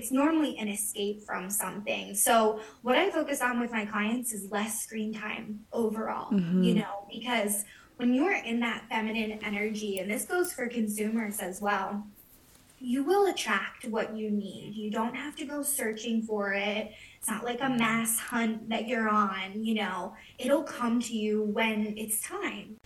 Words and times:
it's 0.00 0.10
normally 0.10 0.56
an 0.56 0.66
escape 0.66 1.22
from 1.26 1.50
something. 1.50 2.14
So, 2.14 2.60
what 2.80 2.96
I 2.96 3.10
focus 3.10 3.42
on 3.42 3.60
with 3.60 3.70
my 3.70 3.84
clients 3.84 4.32
is 4.32 4.50
less 4.50 4.80
screen 4.80 5.12
time 5.12 5.60
overall, 5.74 6.32
mm-hmm. 6.32 6.62
you 6.62 6.74
know, 6.76 7.06
because 7.12 7.66
when 7.96 8.14
you're 8.14 8.32
in 8.32 8.60
that 8.60 8.84
feminine 8.88 9.38
energy, 9.44 9.98
and 9.98 10.10
this 10.10 10.24
goes 10.24 10.54
for 10.54 10.68
consumers 10.68 11.40
as 11.40 11.60
well, 11.60 12.06
you 12.78 13.04
will 13.04 13.26
attract 13.26 13.84
what 13.88 14.16
you 14.16 14.30
need. 14.30 14.74
You 14.74 14.90
don't 14.90 15.14
have 15.14 15.36
to 15.36 15.44
go 15.44 15.62
searching 15.62 16.22
for 16.22 16.54
it. 16.54 16.92
It's 17.18 17.28
not 17.28 17.44
like 17.44 17.60
a 17.60 17.68
mass 17.68 18.18
hunt 18.18 18.70
that 18.70 18.88
you're 18.88 19.10
on, 19.10 19.62
you 19.62 19.74
know, 19.74 20.14
it'll 20.38 20.62
come 20.62 20.98
to 21.02 21.14
you 21.14 21.42
when 21.42 21.92
it's 21.98 22.22
time. 22.22 22.78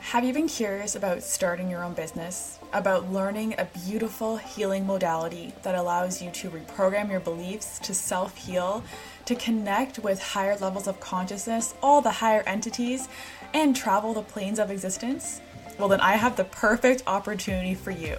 Have 0.00 0.24
you 0.24 0.32
been 0.32 0.48
curious 0.48 0.96
about 0.96 1.22
starting 1.22 1.68
your 1.68 1.84
own 1.84 1.92
business? 1.92 2.58
About 2.72 3.12
learning 3.12 3.56
a 3.58 3.66
beautiful 3.84 4.36
healing 4.38 4.86
modality 4.86 5.52
that 5.62 5.74
allows 5.74 6.22
you 6.22 6.30
to 6.30 6.50
reprogram 6.50 7.10
your 7.10 7.20
beliefs, 7.20 7.78
to 7.80 7.92
self 7.92 8.36
heal, 8.36 8.82
to 9.26 9.34
connect 9.34 9.98
with 9.98 10.22
higher 10.22 10.56
levels 10.56 10.86
of 10.86 10.98
consciousness, 11.00 11.74
all 11.82 12.00
the 12.00 12.10
higher 12.10 12.42
entities, 12.46 13.08
and 13.52 13.76
travel 13.76 14.14
the 14.14 14.22
planes 14.22 14.58
of 14.58 14.70
existence? 14.70 15.42
Well, 15.78 15.88
then 15.88 16.00
I 16.00 16.12
have 16.12 16.36
the 16.36 16.44
perfect 16.44 17.02
opportunity 17.06 17.74
for 17.74 17.90
you. 17.90 18.16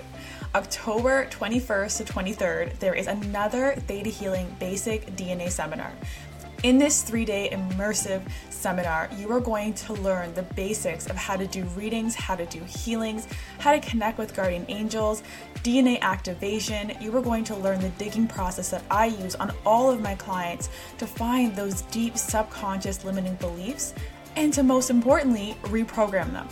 October 0.53 1.27
21st 1.31 2.05
to 2.05 2.13
23rd, 2.13 2.79
there 2.79 2.93
is 2.93 3.07
another 3.07 3.73
Theta 3.87 4.09
Healing 4.09 4.55
Basic 4.59 5.05
DNA 5.15 5.49
Seminar. 5.49 5.91
In 6.63 6.77
this 6.77 7.03
three 7.03 7.23
day 7.23 7.49
immersive 7.53 8.21
seminar, 8.49 9.09
you 9.17 9.31
are 9.31 9.39
going 9.39 9.73
to 9.75 9.93
learn 9.93 10.33
the 10.33 10.43
basics 10.43 11.07
of 11.07 11.15
how 11.15 11.37
to 11.37 11.47
do 11.47 11.63
readings, 11.67 12.15
how 12.15 12.35
to 12.35 12.45
do 12.47 12.61
healings, 12.65 13.29
how 13.59 13.71
to 13.71 13.79
connect 13.79 14.17
with 14.17 14.35
guardian 14.35 14.65
angels, 14.67 15.23
DNA 15.63 16.01
activation. 16.01 16.91
You 16.99 17.15
are 17.15 17.21
going 17.21 17.45
to 17.45 17.55
learn 17.55 17.79
the 17.79 17.87
digging 17.91 18.27
process 18.27 18.71
that 18.71 18.83
I 18.91 19.05
use 19.05 19.35
on 19.35 19.53
all 19.65 19.89
of 19.89 20.01
my 20.01 20.15
clients 20.15 20.69
to 20.97 21.07
find 21.07 21.55
those 21.55 21.83
deep 21.83 22.17
subconscious 22.17 23.05
limiting 23.05 23.35
beliefs 23.35 23.93
and 24.35 24.53
to 24.53 24.61
most 24.61 24.89
importantly, 24.89 25.55
reprogram 25.63 26.33
them. 26.33 26.49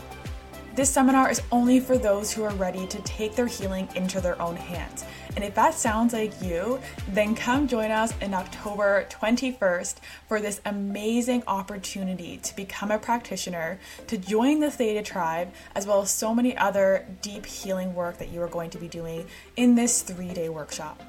This 0.73 0.89
seminar 0.89 1.29
is 1.29 1.41
only 1.51 1.81
for 1.81 1.97
those 1.97 2.31
who 2.31 2.43
are 2.43 2.53
ready 2.53 2.87
to 2.87 3.01
take 3.01 3.35
their 3.35 3.47
healing 3.47 3.89
into 3.95 4.21
their 4.21 4.41
own 4.41 4.55
hands. 4.55 5.03
And 5.37 5.43
if 5.43 5.53
that 5.53 5.75
sounds 5.75 6.13
like 6.13 6.41
you, 6.41 6.79
then 7.09 7.35
come 7.35 7.67
join 7.67 7.91
us 7.91 8.11
in 8.21 8.33
October 8.33 9.05
21st 9.11 9.97
for 10.27 10.41
this 10.41 10.59
amazing 10.65 11.43
opportunity 11.45 12.37
to 12.37 12.55
become 12.55 12.89
a 12.89 12.97
practitioner, 12.97 13.77
to 14.07 14.17
join 14.17 14.61
the 14.61 14.71
Theta 14.71 15.03
Tribe, 15.03 15.53
as 15.75 15.85
well 15.85 16.01
as 16.01 16.09
so 16.09 16.33
many 16.33 16.57
other 16.57 17.05
deep 17.21 17.45
healing 17.45 17.93
work 17.93 18.17
that 18.17 18.29
you 18.29 18.41
are 18.41 18.47
going 18.47 18.71
to 18.71 18.79
be 18.79 18.87
doing 18.87 19.27
in 19.57 19.75
this 19.75 20.01
three 20.01 20.33
day 20.33 20.49
workshop. 20.49 21.03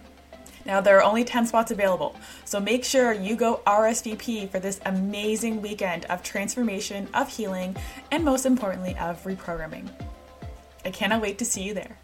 Now, 0.67 0.83
there 0.83 0.99
are 0.99 1.05
only 1.05 1.25
10 1.25 1.47
spots 1.47 1.71
available, 1.71 2.15
so 2.45 2.61
make 2.61 2.85
sure 2.85 3.15
you 3.15 3.35
go 3.35 3.63
RSVP 3.67 4.51
for 4.51 4.59
this 4.59 4.79
amazing 4.85 5.63
weekend 5.63 6.05
of 6.05 6.23
transformation, 6.23 7.09
of 7.15 7.35
healing, 7.35 7.75
and 8.11 8.27
most 8.27 8.45
importantly, 8.45 8.95
of 9.01 9.25
reprogramming. 9.25 9.89
I 10.85 10.91
cannot 10.91 11.23
wait 11.23 11.39
to 11.39 11.47
see 11.47 11.63
you 11.63 11.73
there. 11.73 11.97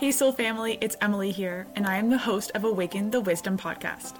Hey, 0.00 0.12
Soul 0.12 0.32
Family, 0.32 0.78
it's 0.80 0.96
Emily 1.02 1.30
here, 1.30 1.66
and 1.76 1.86
I 1.86 1.98
am 1.98 2.08
the 2.08 2.16
host 2.16 2.52
of 2.54 2.64
Awaken 2.64 3.10
the 3.10 3.20
Wisdom 3.20 3.58
podcast. 3.58 4.14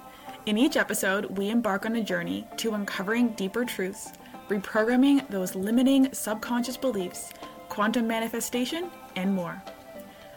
In 0.45 0.55
each 0.55 0.77
episode, 0.77 1.25
we 1.39 1.49
embark 1.49 1.87
on 1.87 1.95
a 1.95 2.03
journey 2.03 2.47
to 2.57 2.75
uncovering 2.75 3.29
deeper 3.29 3.65
truths, 3.65 4.13
reprogramming 4.47 5.27
those 5.29 5.55
limiting 5.55 6.13
subconscious 6.13 6.77
beliefs, 6.77 7.33
quantum 7.67 8.05
manifestation, 8.05 8.91
and 9.15 9.33
more. 9.33 9.59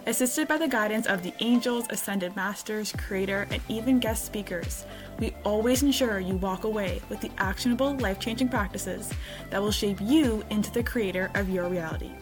Assisted 0.07 0.49
by 0.49 0.57
the 0.57 0.67
guidance 0.67 1.07
of 1.07 1.23
the 1.23 1.35
angels, 1.41 1.85
ascended 1.91 2.35
masters, 2.35 2.95
creator, 2.97 3.47
and 3.51 3.61
even 3.69 3.99
guest 3.99 4.25
speakers, 4.25 4.87
we 5.19 5.35
always 5.45 5.83
ensure 5.83 6.21
you 6.21 6.37
walk 6.37 6.65
away 6.65 7.03
with 7.11 7.21
the 7.21 7.31
actionable, 7.37 7.95
life 7.99 8.19
changing 8.19 8.49
practices 8.49 9.13
that 9.51 9.61
will 9.61 9.71
shape 9.71 10.01
you 10.01 10.43
into 10.49 10.73
the 10.73 10.83
creator 10.83 11.31
of 11.35 11.51
your 11.51 11.69
reality. 11.69 12.13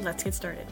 Let's 0.00 0.24
get 0.24 0.34
started. 0.34 0.66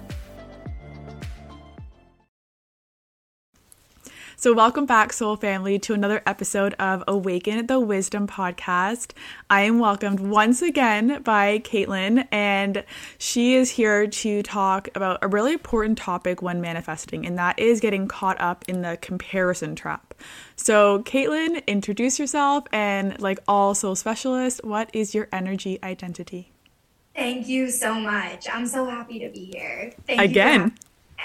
So, 4.36 4.52
welcome 4.52 4.84
back, 4.84 5.12
Soul 5.12 5.36
Family, 5.36 5.78
to 5.78 5.94
another 5.94 6.20
episode 6.26 6.74
of 6.74 7.04
Awaken 7.06 7.66
the 7.66 7.78
Wisdom 7.78 8.26
podcast. 8.26 9.12
I 9.48 9.62
am 9.62 9.78
welcomed 9.78 10.18
once 10.18 10.60
again 10.60 11.22
by 11.22 11.60
Caitlin, 11.60 12.26
and 12.32 12.84
she 13.16 13.54
is 13.54 13.70
here 13.70 14.08
to 14.08 14.42
talk 14.42 14.88
about 14.96 15.20
a 15.22 15.28
really 15.28 15.52
important 15.52 15.98
topic 15.98 16.42
when 16.42 16.60
manifesting, 16.60 17.24
and 17.24 17.38
that 17.38 17.60
is 17.60 17.78
getting 17.78 18.08
caught 18.08 18.40
up 18.40 18.64
in 18.66 18.82
the 18.82 18.98
comparison 19.00 19.76
trap. 19.76 20.14
So, 20.56 21.04
Caitlin, 21.04 21.64
introduce 21.68 22.18
yourself, 22.18 22.64
and 22.72 23.18
like 23.20 23.38
all 23.46 23.72
soul 23.72 23.94
specialists, 23.94 24.60
what 24.64 24.90
is 24.92 25.14
your 25.14 25.28
energy 25.32 25.78
identity? 25.80 26.50
Thank 27.14 27.46
you 27.46 27.70
so 27.70 27.94
much. 27.94 28.48
I'm 28.52 28.66
so 28.66 28.86
happy 28.86 29.20
to 29.20 29.28
be 29.28 29.52
here. 29.54 29.92
Thank 30.08 30.20
Again. 30.20 30.74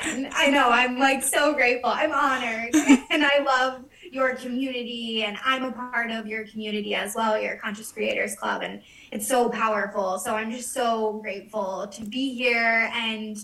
I 0.02 0.50
know. 0.50 0.70
I'm 0.70 0.98
like 0.98 1.24
so 1.24 1.54
grateful. 1.54 1.90
I'm 1.90 2.12
honored. 2.12 2.74
and 3.10 3.24
I 3.24 3.40
love 3.40 3.86
your 4.12 4.36
community 4.36 5.24
and 5.24 5.38
I'm 5.44 5.64
a 5.66 5.72
part 5.72 6.12
of 6.12 6.28
your 6.28 6.46
community 6.48 6.96
as 6.96 7.16
well, 7.16 7.40
your 7.40 7.58
Conscious 7.58 7.92
Creators 7.92 8.36
Club. 8.36 8.62
And 8.62 8.82
it's 9.12 9.28
so 9.28 9.50
powerful. 9.50 10.20
So 10.20 10.36
I'm 10.36 10.52
just 10.52 10.74
so 10.74 11.20
grateful 11.22 11.88
to 11.88 12.06
be 12.06 12.34
here. 12.34 12.90
And 12.94 13.38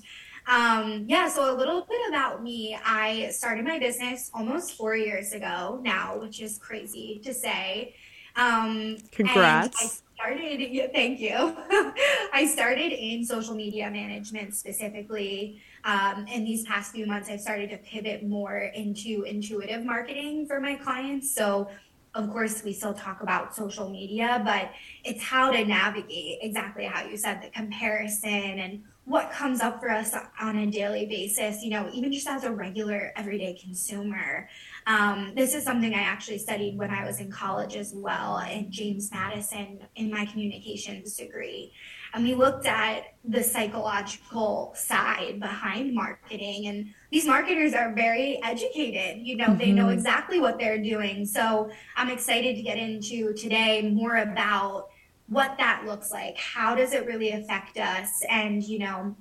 um, 0.48 1.06
yeah, 1.08 1.28
so 1.28 1.54
a 1.54 1.58
little 1.58 1.86
bit 1.90 2.02
about 2.10 2.44
me. 2.44 2.78
I 2.86 3.30
started 3.30 3.66
my 3.66 3.80
business 3.80 4.30
almost 4.34 4.78
four 4.78 4.96
years 4.96 5.34
ago 5.34 5.80
now, 5.84 6.20
which 6.20 6.42
is 6.42 6.58
crazy 6.58 7.20
to 7.24 7.34
say. 7.34 7.96
Um, 8.36 8.98
Congrats 9.12 10.04
started. 10.16 10.59
Yeah, 10.76 10.88
thank 10.94 11.20
you. 11.20 11.31
I 12.34 12.50
started 12.52 12.92
in 12.92 13.24
social 13.24 13.56
media 13.56 13.90
management 13.90 14.56
specifically 14.56 15.62
um, 15.84 16.26
in 16.28 16.44
these 16.44 16.64
past 16.64 16.92
few 16.92 17.06
months 17.06 17.30
i've 17.30 17.40
started 17.40 17.70
to 17.70 17.78
pivot 17.78 18.24
more 18.24 18.72
into 18.76 19.24
intuitive 19.24 19.86
marketing 19.86 20.48
for 20.48 20.59
my 20.59 20.76
clients. 20.76 21.34
So 21.34 21.70
of 22.16 22.31
course 22.31 22.64
we 22.64 22.74
still 22.74 22.94
talk 22.94 23.22
about 23.22 23.53
social 23.53 23.90
media 23.90 24.42
but 24.46 24.72
it's 25.03 25.22
how 25.22 25.52
to 25.52 25.66
navigate 25.66 26.40
exactly 26.42 26.86
how 26.86 27.06
you 27.06 27.18
said 27.18 27.42
the 27.42 27.50
comparison 27.50 28.30
and 28.32 28.82
what 29.03 29.30
comes 29.32 29.59
up 29.59 29.82
for 29.82 29.92
us 29.92 30.16
on 30.40 30.56
a 30.56 30.66
daily 30.72 31.06
basis 31.06 31.62
you 31.62 31.70
know 31.70 31.90
even 31.94 32.12
just 32.12 32.28
as 32.28 32.46
a 32.46 32.52
regular 32.52 33.12
everyday 33.18 33.53
consumer 33.53 34.47
um, 34.88 35.34
this 35.35 35.56
is 35.56 35.63
something 35.63 35.96
I 35.96 36.01
actually 36.01 36.38
studied 36.38 36.78
when 36.78 36.91
I 36.91 37.06
was 37.06 37.19
in 37.19 37.31
college 37.31 37.75
as 37.75 37.94
well 37.96 38.38
at 38.38 38.69
James 38.69 39.09
Madison 39.12 39.79
in 39.96 40.12
my 40.12 40.25
communications 40.25 41.16
degree. 41.18 41.73
And 42.13 42.23
we 42.23 42.35
looked 42.35 42.68
at 42.68 43.16
the 43.23 43.41
psychological 43.41 44.73
side 44.75 45.40
behind 45.40 45.94
marketing. 45.94 46.68
And 46.68 46.94
these 47.12 47.25
marketers 47.25 47.73
are 47.73 47.94
very 47.94 48.41
educated. 48.44 49.25
You 49.25 49.38
know, 49.38 49.47
mm-hmm. 49.47 49.57
they 49.57 49.72
know 49.72 49.85
mm-hmm. 49.85 49.97
exactly 49.97 50.40
what 50.40 50.59
they're 50.59 50.81
doing. 50.81 51.25
So 51.25 51.69
I'm 51.97 52.09
excited 52.09 52.56
to 52.56 52.62
get 52.62 52.78
into 52.78 53.34
today 53.34 53.90
more 53.91 54.17
about 54.17 54.90
what 55.28 55.57
that 55.57 55.84
looks 55.85 56.12
like. 56.12 56.38
How 56.38 56.75
does 56.75 56.94
it 56.94 57.07
really 57.07 57.31
affect 57.31 57.79
us? 57.79 58.22
And, 58.29 58.63
you 58.63 58.79
know, 58.79 59.16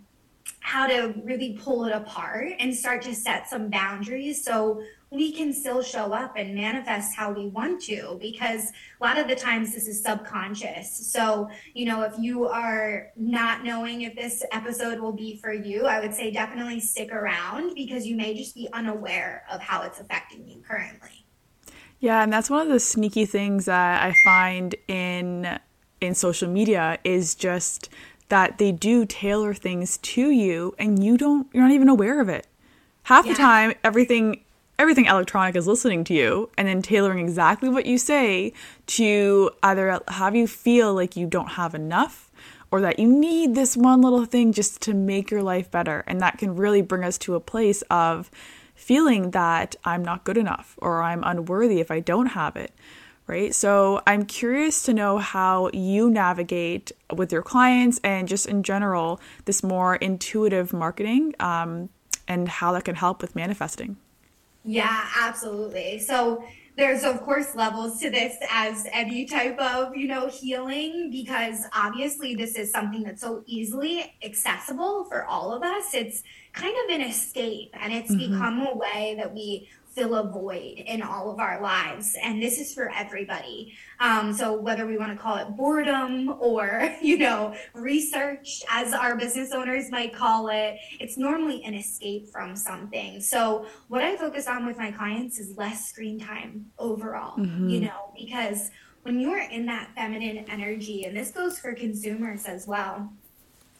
how 0.61 0.87
to 0.87 1.15
really 1.23 1.59
pull 1.63 1.85
it 1.87 1.93
apart 1.93 2.53
and 2.59 2.75
start 2.75 3.03
to 3.03 3.15
set 3.15 3.49
some 3.49 3.71
boundaries 3.71 4.45
so 4.45 4.83
we 5.15 5.33
can 5.33 5.53
still 5.53 5.83
show 5.83 6.13
up 6.13 6.35
and 6.37 6.55
manifest 6.55 7.17
how 7.17 7.31
we 7.31 7.47
want 7.47 7.81
to 7.83 8.19
because 8.21 8.73
a 9.01 9.05
lot 9.05 9.19
of 9.19 9.29
the 9.29 9.37
times 9.37 9.73
this 9.73 9.87
is 9.87 10.03
subconscious. 10.03 10.91
So, 11.13 11.49
you 11.73 11.87
know, 11.87 12.03
if 12.03 12.15
you 12.19 12.47
are 12.47 13.13
not 13.17 13.63
knowing 13.63 14.03
if 14.03 14.17
this 14.17 14.43
episode 14.53 14.99
will 14.99 15.13
be 15.13 15.37
for 15.37 15.53
you, 15.53 15.87
I 15.87 16.01
would 16.01 16.15
say 16.15 16.31
definitely 16.31 16.81
stick 16.81 17.13
around 17.13 17.75
because 17.75 18.07
you 18.07 18.17
may 18.17 18.35
just 18.35 18.55
be 18.55 18.69
unaware 18.73 19.45
of 19.51 19.61
how 19.61 19.83
it's 19.83 20.01
affecting 20.01 20.49
you 20.49 20.61
currently. 20.61 21.25
Yeah, 22.01 22.23
and 22.23 22.33
that's 22.33 22.51
one 22.51 22.61
of 22.61 22.69
the 22.69 22.81
sneaky 22.81 23.25
things 23.25 23.65
that 23.65 24.03
I 24.03 24.15
find 24.25 24.75
in 24.89 25.59
in 26.01 26.15
social 26.15 26.51
media 26.51 26.99
is 27.03 27.35
just 27.35 27.89
that 28.29 28.59
they 28.59 28.73
do 28.73 29.07
tailor 29.07 29.55
things 29.55 29.97
to 29.99 30.31
you 30.31 30.75
and 30.79 31.03
you 31.03 31.17
don't 31.17 31.49
you're 31.55 31.63
not 31.63 31.73
even 31.73 31.89
aware 31.89 32.21
of 32.21 32.29
it. 32.29 32.47
Half 33.05 33.27
yeah. 33.27 33.33
the 33.33 33.39
time 33.39 33.75
everything 33.83 34.44
everything 34.79 35.07
electronic 35.07 35.57
is 35.57 35.67
listening 35.67 36.05
to 36.05 36.15
you 36.15 36.51
and 36.59 36.67
then 36.67 36.83
tailoring 36.83 37.19
exactly 37.19 37.69
what 37.69 37.87
you 37.87 37.99
say 37.99 38.53
to 38.87 39.51
either 39.63 40.01
have 40.09 40.35
you 40.35 40.47
feel 40.47 40.95
like 40.95 41.17
you 41.17 41.27
don't 41.27 41.53
have 41.53 41.75
enough 41.75 42.31
or 42.75 42.81
that 42.81 42.99
you 42.99 43.07
need 43.07 43.55
this 43.55 43.77
one 43.77 44.01
little 44.01 44.25
thing 44.25 44.53
just 44.53 44.81
to 44.83 44.93
make 44.93 45.31
your 45.31 45.45
life 45.45 45.71
better. 45.71 46.03
And 46.09 46.21
that 46.21 46.39
can 46.39 46.57
really 46.57 46.83
bring 46.83 47.05
us 47.05 47.17
to 47.19 47.37
a 47.37 47.41
place 47.41 47.83
of 47.83 48.33
feeling 48.75 49.31
that 49.31 49.77
I'm 49.85 50.05
not 50.05 50.25
good 50.25 50.37
enough 50.37 50.77
or 50.79 51.01
I'm 51.01 51.23
unworthy 51.23 51.79
if 51.79 51.93
I 51.93 52.01
don't 52.01 52.27
have 52.27 52.57
it. 52.57 52.73
Right. 53.29 53.55
So 53.55 54.03
I'm 54.09 54.27
curious 54.27 54.83
to 54.83 54.93
know 54.93 55.19
how 55.19 55.71
you 55.73 56.11
navigate 56.11 56.91
with 57.15 57.31
your 57.31 57.43
clients 57.43 58.01
and 58.03 58.27
just 58.27 58.45
in 58.45 58.65
general 58.65 59.21
this 59.45 59.63
more 59.63 59.95
intuitive 59.95 60.73
marketing 60.73 61.33
um, 61.39 61.91
and 62.27 62.49
how 62.49 62.73
that 62.73 62.85
can 62.85 62.97
help 62.97 63.23
with 63.23 63.37
manifesting. 63.37 63.97
Yeah, 64.65 65.07
absolutely. 65.21 65.99
So 65.99 66.43
there's 66.77 67.05
of 67.05 67.21
course 67.23 67.55
levels 67.55 68.01
to 68.01 68.11
this 68.11 68.37
as 68.51 68.85
any 68.93 69.27
type 69.27 69.57
of 69.61 69.95
you 69.97 70.09
know 70.09 70.27
healing 70.27 71.09
because 71.13 71.65
obviously 71.73 72.35
this 72.35 72.57
is 72.57 72.73
something 72.73 73.05
that's 73.05 73.21
so 73.21 73.45
easily 73.47 74.17
accessible 74.25 75.05
for 75.05 75.25
all 75.25 75.53
of 75.53 75.63
us 75.63 75.95
it's 75.95 76.25
kind 76.55 76.75
of 76.85 76.95
an 76.95 77.03
escape 77.03 77.71
and 77.75 77.93
it's 77.93 78.11
mm-hmm. 78.11 78.33
become 78.33 78.61
a 78.61 78.75
way 78.75 79.15
that 79.19 79.35
we 79.35 79.69
fill 79.95 80.15
a 80.17 80.29
void 80.29 80.83
in 80.87 81.03
all 81.03 81.31
of 81.31 81.39
our 81.39 81.61
lives. 81.61 82.17
And 82.21 82.43
this 82.43 82.59
is 82.59 82.75
for 82.75 82.91
everybody. 82.95 83.75
Um, 84.01 84.33
so 84.33 84.59
whether 84.61 84.87
we 84.87 84.99
want 84.99 85.17
to 85.17 85.23
call 85.23 85.37
it 85.37 85.49
boredom 85.57 86.35
or, 86.41 86.93
you 87.03 87.19
know, 87.19 87.55
research, 87.75 88.63
as 88.71 88.93
our 88.93 89.17
business 89.17 89.53
owners 89.53 89.91
might 89.91 90.13
call 90.13 90.49
it, 90.49 90.79
it's 90.99 91.17
normally 91.17 91.63
an 91.65 91.75
escape 91.75 92.29
from 92.29 92.57
something. 92.57 93.21
So 93.21 93.67
what 93.89 94.03
I 94.03 94.17
focus 94.17 94.49
on 94.49 94.67
with 94.67 94.79
my 94.79 94.91
clients 94.91 95.39
is 95.39 95.57
less 95.57 95.89
screen 95.89 96.19
time 96.19 96.67
overall, 96.79 97.39
mm-hmm. 97.39 97.69
you 97.69 97.81
know, 97.83 98.13
because 98.17 98.71
when 99.03 99.21
you're 99.21 99.43
in 99.43 99.67
that 99.67 99.91
feminine 99.95 100.45
energy, 100.49 101.05
and 101.05 101.17
this 101.17 101.31
goes 101.31 101.59
for 101.59 101.75
consumers 101.75 102.47
as 102.47 102.67
well, 102.67 103.13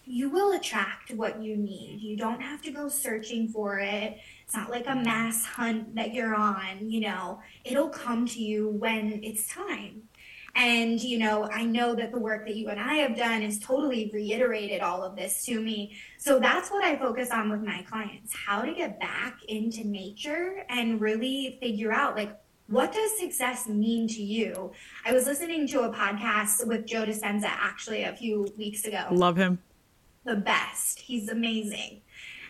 you 0.07 0.29
will 0.29 0.53
attract 0.53 1.13
what 1.13 1.43
you 1.43 1.57
need. 1.57 2.01
You 2.01 2.17
don't 2.17 2.41
have 2.41 2.63
to 2.63 2.71
go 2.71 2.89
searching 2.89 3.49
for 3.49 3.79
it. 3.79 4.19
It's 4.45 4.55
not 4.55 4.71
like 4.71 4.87
a 4.87 4.95
mass 4.95 5.45
hunt 5.45 5.95
that 5.95 6.13
you're 6.13 6.35
on, 6.35 6.91
you 6.91 7.01
know, 7.01 7.41
it'll 7.65 7.89
come 7.89 8.27
to 8.27 8.43
you 8.43 8.69
when 8.69 9.21
it's 9.23 9.47
time. 9.47 10.03
And, 10.57 11.03
you 11.03 11.19
know, 11.19 11.49
I 11.51 11.65
know 11.65 11.97
that 11.97 12.13
the 12.13 12.19
work 12.21 12.47
that 12.47 12.55
you 12.55 12.69
and 12.69 12.79
I 12.79 12.95
have 12.97 13.17
done 13.17 13.43
has 13.43 13.59
totally 13.59 14.11
reiterated 14.15 14.83
all 14.83 15.03
of 15.03 15.17
this 15.17 15.45
to 15.47 15.61
me. 15.61 15.97
So 16.19 16.39
that's 16.39 16.71
what 16.71 16.85
I 16.85 16.97
focus 16.97 17.31
on 17.33 17.51
with 17.51 17.63
my 17.63 17.83
clients 17.83 18.33
how 18.33 18.63
to 18.63 18.73
get 18.73 19.01
back 19.01 19.39
into 19.49 19.85
nature 19.85 20.65
and 20.69 21.01
really 21.01 21.59
figure 21.61 21.93
out, 21.93 22.15
like, 22.15 22.39
what 22.69 22.93
does 22.93 23.19
success 23.19 23.67
mean 23.67 24.07
to 24.09 24.23
you? 24.23 24.71
I 25.05 25.13
was 25.13 25.27
listening 25.27 25.67
to 25.69 25.81
a 25.81 25.93
podcast 25.93 26.67
with 26.67 26.87
Joe 26.87 27.05
Dispenza 27.05 27.49
actually 27.49 28.05
a 28.05 28.15
few 28.15 28.47
weeks 28.57 28.85
ago. 28.85 29.09
Love 29.11 29.37
him. 29.37 29.59
The 30.25 30.37
best. 30.37 31.01
He's 31.01 31.29
amazing. 31.29 32.01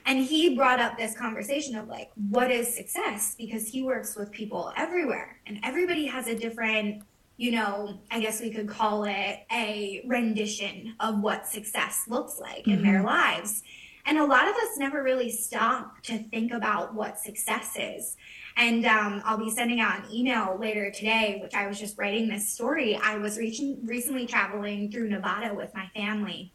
And 0.07 0.19
he 0.23 0.55
brought 0.55 0.81
up 0.81 0.99
this 0.99 1.17
conversation 1.17 1.77
of 1.77 1.89
like, 1.89 2.11
what 2.31 2.51
is 2.51 2.75
success? 2.75 3.35
Because 3.37 3.67
he 3.67 3.83
works 3.83 4.17
with 4.17 4.31
people 4.31 4.73
everywhere 4.77 5.41
and 5.47 5.59
everybody 5.63 6.07
has 6.07 6.27
a 6.27 6.37
different, 6.37 7.03
you 7.37 7.53
know, 7.53 7.99
I 8.11 8.21
guess 8.21 8.41
we 8.41 8.51
could 8.51 8.69
call 8.69 9.05
it 9.05 9.47
a 9.51 10.03
rendition 10.07 10.95
of 11.01 11.21
what 11.21 11.47
success 11.47 12.05
looks 12.07 12.39
like 12.39 12.61
mm-hmm. 12.61 12.73
in 12.73 12.83
their 12.83 12.99
mm-hmm. 12.99 13.07
lives. 13.07 13.63
And 14.07 14.19
a 14.19 14.25
lot 14.25 14.47
of 14.47 14.55
us 14.55 14.77
never 14.77 15.03
really 15.03 15.31
stop 15.31 16.03
to 16.03 16.19
think 16.19 16.53
about 16.53 16.95
what 16.95 17.19
success 17.19 17.75
is. 17.79 18.17
And 18.57 18.85
um, 18.85 19.23
I'll 19.25 19.39
be 19.39 19.51
sending 19.51 19.81
out 19.81 20.05
an 20.05 20.13
email 20.13 20.59
later 20.61 20.91
today, 20.91 21.39
which 21.43 21.55
I 21.55 21.67
was 21.67 21.81
just 21.81 21.97
writing 21.99 22.29
this 22.29 22.53
story. 22.53 22.97
I 23.03 23.17
was 23.17 23.39
reaching, 23.39 23.79
recently 23.85 24.27
traveling 24.27 24.93
through 24.93 25.09
Nevada 25.09 25.55
with 25.55 25.75
my 25.75 25.89
family. 25.95 26.53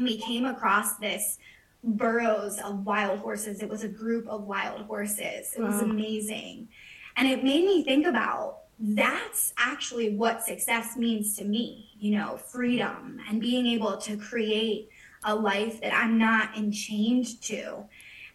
We 0.00 0.18
came 0.18 0.44
across 0.44 0.96
this 0.96 1.38
burrows 1.82 2.58
of 2.58 2.84
wild 2.84 3.20
horses. 3.20 3.62
It 3.62 3.68
was 3.68 3.84
a 3.84 3.88
group 3.88 4.26
of 4.28 4.44
wild 4.44 4.82
horses. 4.82 5.54
It 5.56 5.60
wow. 5.60 5.68
was 5.68 5.80
amazing. 5.82 6.68
And 7.16 7.28
it 7.28 7.42
made 7.42 7.64
me 7.64 7.84
think 7.84 8.06
about 8.06 8.58
that's 8.80 9.52
actually 9.58 10.16
what 10.16 10.44
success 10.44 10.96
means 10.96 11.36
to 11.36 11.44
me, 11.44 11.90
you 11.98 12.16
know, 12.16 12.36
freedom 12.36 13.20
and 13.28 13.40
being 13.40 13.66
able 13.66 13.96
to 13.98 14.16
create 14.16 14.88
a 15.24 15.34
life 15.34 15.80
that 15.80 15.92
I'm 15.92 16.16
not 16.16 16.56
enchained 16.56 17.40
to. 17.42 17.84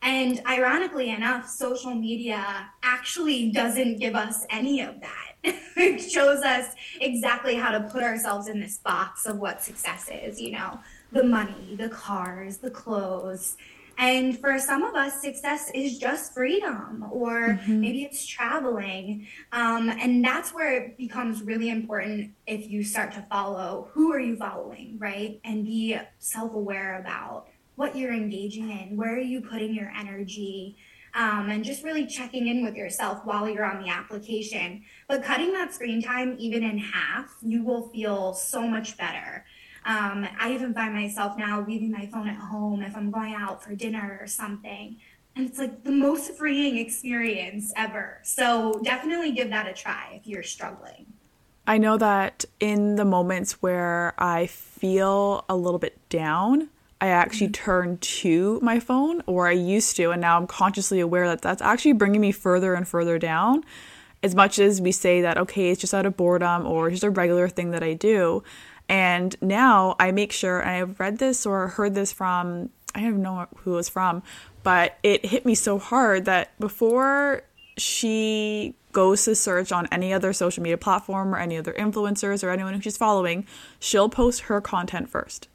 And 0.01 0.41
ironically 0.45 1.11
enough, 1.11 1.47
social 1.47 1.95
media 1.95 2.69
actually 2.83 3.51
doesn't 3.51 4.00
give 4.00 4.15
us 4.15 4.45
any 4.50 4.81
of 4.81 5.00
that. 5.00 5.31
it 5.44 6.01
shows 6.01 6.41
us 6.41 6.75
exactly 7.00 7.55
how 7.55 7.71
to 7.71 7.79
put 7.89 8.03
ourselves 8.03 8.50
in 8.50 8.59
this 8.59 8.79
box 8.79 9.25
of 9.25 9.38
what 9.38 9.61
success 9.61 10.09
is, 10.11 10.41
you 10.41 10.51
know 10.51 10.77
the 11.13 11.24
money, 11.24 11.75
the 11.77 11.89
cars, 11.89 12.57
the 12.57 12.71
clothes. 12.71 13.56
And 13.98 14.39
for 14.39 14.57
some 14.57 14.83
of 14.83 14.95
us, 14.95 15.21
success 15.21 15.69
is 15.74 16.00
just 16.00 16.33
freedom, 16.33 17.06
or 17.12 17.50
mm-hmm. 17.50 17.80
maybe 17.80 18.04
it's 18.04 18.25
traveling. 18.25 19.27
Um, 19.51 19.89
and 19.89 20.25
that's 20.25 20.51
where 20.51 20.74
it 20.75 20.98
becomes 20.98 21.44
really 21.44 21.69
important 21.69 22.31
if 22.48 22.69
you 22.69 22.83
start 22.83 23.13
to 23.13 23.21
follow 23.30 23.89
who 23.94 24.12
are 24.12 24.19
you 24.19 24.36
following, 24.36 24.98
right? 25.00 25.39
And 25.44 25.63
be 25.63 25.98
self 26.18 26.54
aware 26.54 27.00
about 27.00 27.48
what 27.75 27.95
you're 27.95 28.13
engaging 28.13 28.71
in, 28.71 28.98
where 28.98 29.13
are 29.15 29.19
you 29.19 29.42
putting 29.42 29.74
your 29.75 29.92
energy, 29.95 30.75
um, 31.15 31.50
and 31.50 31.63
just 31.63 31.83
really 31.83 32.07
checking 32.07 32.48
in 32.48 32.63
with 32.63 32.75
yourself 32.75 33.21
while 33.25 33.48
you're 33.48 33.65
on 33.65 33.83
the 33.83 33.89
application. 33.89 34.83
But 35.07 35.24
cutting 35.24 35.54
that 35.54 35.74
screen 35.74 36.01
time 36.01 36.36
even 36.39 36.63
in 36.63 36.80
half, 36.80 37.36
you 37.44 37.63
will 37.63 37.89
feel 37.89 38.33
so 38.33 38.68
much 38.68 38.98
better. 38.98 39.45
Um, 39.85 40.27
I 40.39 40.53
even 40.53 40.74
find 40.74 40.94
myself 40.94 41.38
now 41.38 41.63
leaving 41.68 41.91
my 41.91 42.06
phone 42.07 42.27
at 42.30 42.38
home 42.38 42.81
if 42.81 42.95
I'm 42.95 43.12
going 43.12 43.33
out 43.33 43.63
for 43.63 43.75
dinner 43.75 44.18
or 44.21 44.27
something. 44.27 44.97
And 45.35 45.50
it's 45.50 45.57
like 45.57 45.83
the 45.83 45.91
most 45.91 46.31
freeing 46.35 46.77
experience 46.77 47.74
ever. 47.75 48.19
So 48.24 48.80
definitely 48.83 49.31
give 49.31 49.50
that 49.50 49.68
a 49.68 49.74
try 49.74 50.19
if 50.21 50.27
you're 50.27 50.44
struggling. 50.44 51.07
I 51.65 51.77
know 51.77 51.97
that 51.97 52.45
in 52.59 52.95
the 52.95 53.06
moments 53.06 53.62
where 53.62 54.13
I 54.18 54.47
feel 54.47 55.45
a 55.47 55.56
little 55.56 55.80
bit 55.80 55.97
down, 56.09 56.69
I 57.00 57.07
actually 57.07 57.47
mm-hmm. 57.47 57.63
turn 57.63 57.97
to 57.97 58.59
my 58.62 58.79
phone, 58.79 59.24
or 59.25 59.47
I 59.47 59.51
used 59.51 59.95
to, 59.97 60.12
and 60.12 60.21
now 60.21 60.38
I'm 60.38 60.47
consciously 60.47 61.00
aware 61.00 61.27
that 61.27 61.41
that's 61.41 61.62
actually 61.62 61.94
bringing 61.94 62.21
me 62.21 62.31
further 62.31 62.74
and 62.74 62.88
further 62.88 63.18
down. 63.18 63.63
As 64.21 64.36
much 64.36 64.59
as 64.59 64.79
we 64.79 64.94
say 64.94 65.21
that, 65.21 65.38
okay, 65.38 65.69
it's 65.69 65.81
just 65.81 65.94
out 65.94 66.06
of 66.06 66.15
boredom 66.15 66.65
or 66.65 66.89
just 66.89 67.03
a 67.03 67.09
regular 67.09 67.50
thing 67.50 67.71
that 67.71 67.83
I 67.83 67.94
do, 67.94 68.44
and 68.89 69.35
now 69.41 69.95
I 70.00 70.12
make 70.12 70.31
sure, 70.31 70.59
and 70.59 70.69
I've 70.69 71.00
read 71.00 71.18
this 71.18 71.45
or 71.45 71.69
heard 71.69 71.95
this 71.95 72.12
from, 72.12 72.69
I 72.94 73.01
don't 73.01 73.21
know 73.21 73.47
who 73.57 73.74
it 73.74 73.77
was 73.77 73.89
from, 73.89 74.24
but 74.63 74.97
it 75.03 75.25
hit 75.25 75.45
me 75.45 75.56
so 75.56 75.80
hard 75.80 76.25
that 76.25 76.57
before 76.59 77.44
she 77.77 78.75
goes 78.91 79.25
to 79.25 79.35
search 79.35 79.71
on 79.71 79.88
any 79.91 80.13
other 80.13 80.31
social 80.31 80.62
media 80.62 80.77
platform 80.77 81.33
or 81.33 81.39
any 81.39 81.57
other 81.57 81.74
influencers 81.74 82.44
or 82.44 82.51
anyone 82.51 82.74
who 82.74 82.81
she's 82.81 82.97
following, 82.97 83.45
she'll 83.80 84.09
post 84.09 84.41
her 84.41 84.62
content 84.62 85.09
first. 85.09 85.47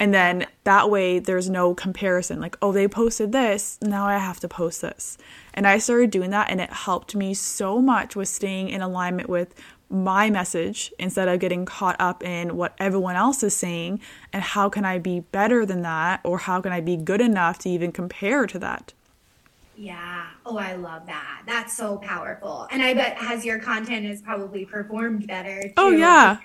And 0.00 0.12
then 0.12 0.46
that 0.64 0.90
way 0.90 1.18
there's 1.18 1.48
no 1.48 1.74
comparison. 1.74 2.40
Like, 2.40 2.58
oh, 2.60 2.72
they 2.72 2.88
posted 2.88 3.32
this, 3.32 3.78
now 3.80 4.06
I 4.06 4.18
have 4.18 4.40
to 4.40 4.48
post 4.48 4.82
this. 4.82 5.16
And 5.52 5.66
I 5.66 5.78
started 5.78 6.10
doing 6.10 6.30
that 6.30 6.50
and 6.50 6.60
it 6.60 6.72
helped 6.72 7.14
me 7.14 7.32
so 7.34 7.80
much 7.80 8.16
with 8.16 8.28
staying 8.28 8.70
in 8.70 8.80
alignment 8.80 9.28
with 9.28 9.54
my 9.90 10.30
message 10.30 10.92
instead 10.98 11.28
of 11.28 11.40
getting 11.40 11.64
caught 11.64 11.96
up 11.98 12.22
in 12.22 12.56
what 12.56 12.74
everyone 12.78 13.16
else 13.16 13.42
is 13.42 13.54
saying 13.56 14.00
and 14.32 14.42
how 14.42 14.68
can 14.68 14.84
I 14.84 14.98
be 14.98 15.20
better 15.20 15.64
than 15.64 15.82
that 15.82 16.20
or 16.24 16.38
how 16.38 16.60
can 16.60 16.72
I 16.72 16.80
be 16.80 16.96
good 16.96 17.20
enough 17.20 17.58
to 17.60 17.68
even 17.68 17.92
compare 17.92 18.46
to 18.46 18.58
that. 18.58 18.92
Yeah. 19.76 20.26
Oh, 20.46 20.56
I 20.56 20.74
love 20.74 21.06
that. 21.06 21.42
That's 21.46 21.76
so 21.76 21.96
powerful. 21.98 22.68
And 22.70 22.82
I 22.82 22.94
bet 22.94 23.16
as 23.20 23.44
your 23.44 23.58
content 23.58 24.06
has 24.06 24.22
probably 24.22 24.64
performed 24.64 25.26
better. 25.26 25.62
Too. 25.62 25.74
Oh 25.76 25.90
yeah. 25.90 26.38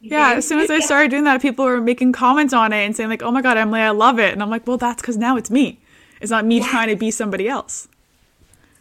Yeah, 0.00 0.34
as 0.34 0.46
soon 0.46 0.60
as 0.60 0.70
I 0.70 0.80
started 0.80 1.10
doing 1.10 1.24
that, 1.24 1.42
people 1.42 1.64
were 1.64 1.80
making 1.80 2.12
comments 2.12 2.52
on 2.52 2.72
it 2.72 2.84
and 2.84 2.94
saying 2.94 3.08
like, 3.08 3.22
"Oh 3.22 3.32
my 3.32 3.42
god, 3.42 3.56
Emily, 3.56 3.80
I 3.80 3.90
love 3.90 4.18
it." 4.18 4.32
And 4.32 4.42
I'm 4.42 4.50
like, 4.50 4.66
"Well, 4.66 4.76
that's 4.76 5.02
cuz 5.02 5.16
now 5.16 5.36
it's 5.36 5.50
me. 5.50 5.80
It's 6.20 6.30
not 6.30 6.44
me 6.44 6.60
trying 6.60 6.88
to 6.88 6.96
be 6.96 7.10
somebody 7.10 7.48
else." 7.48 7.88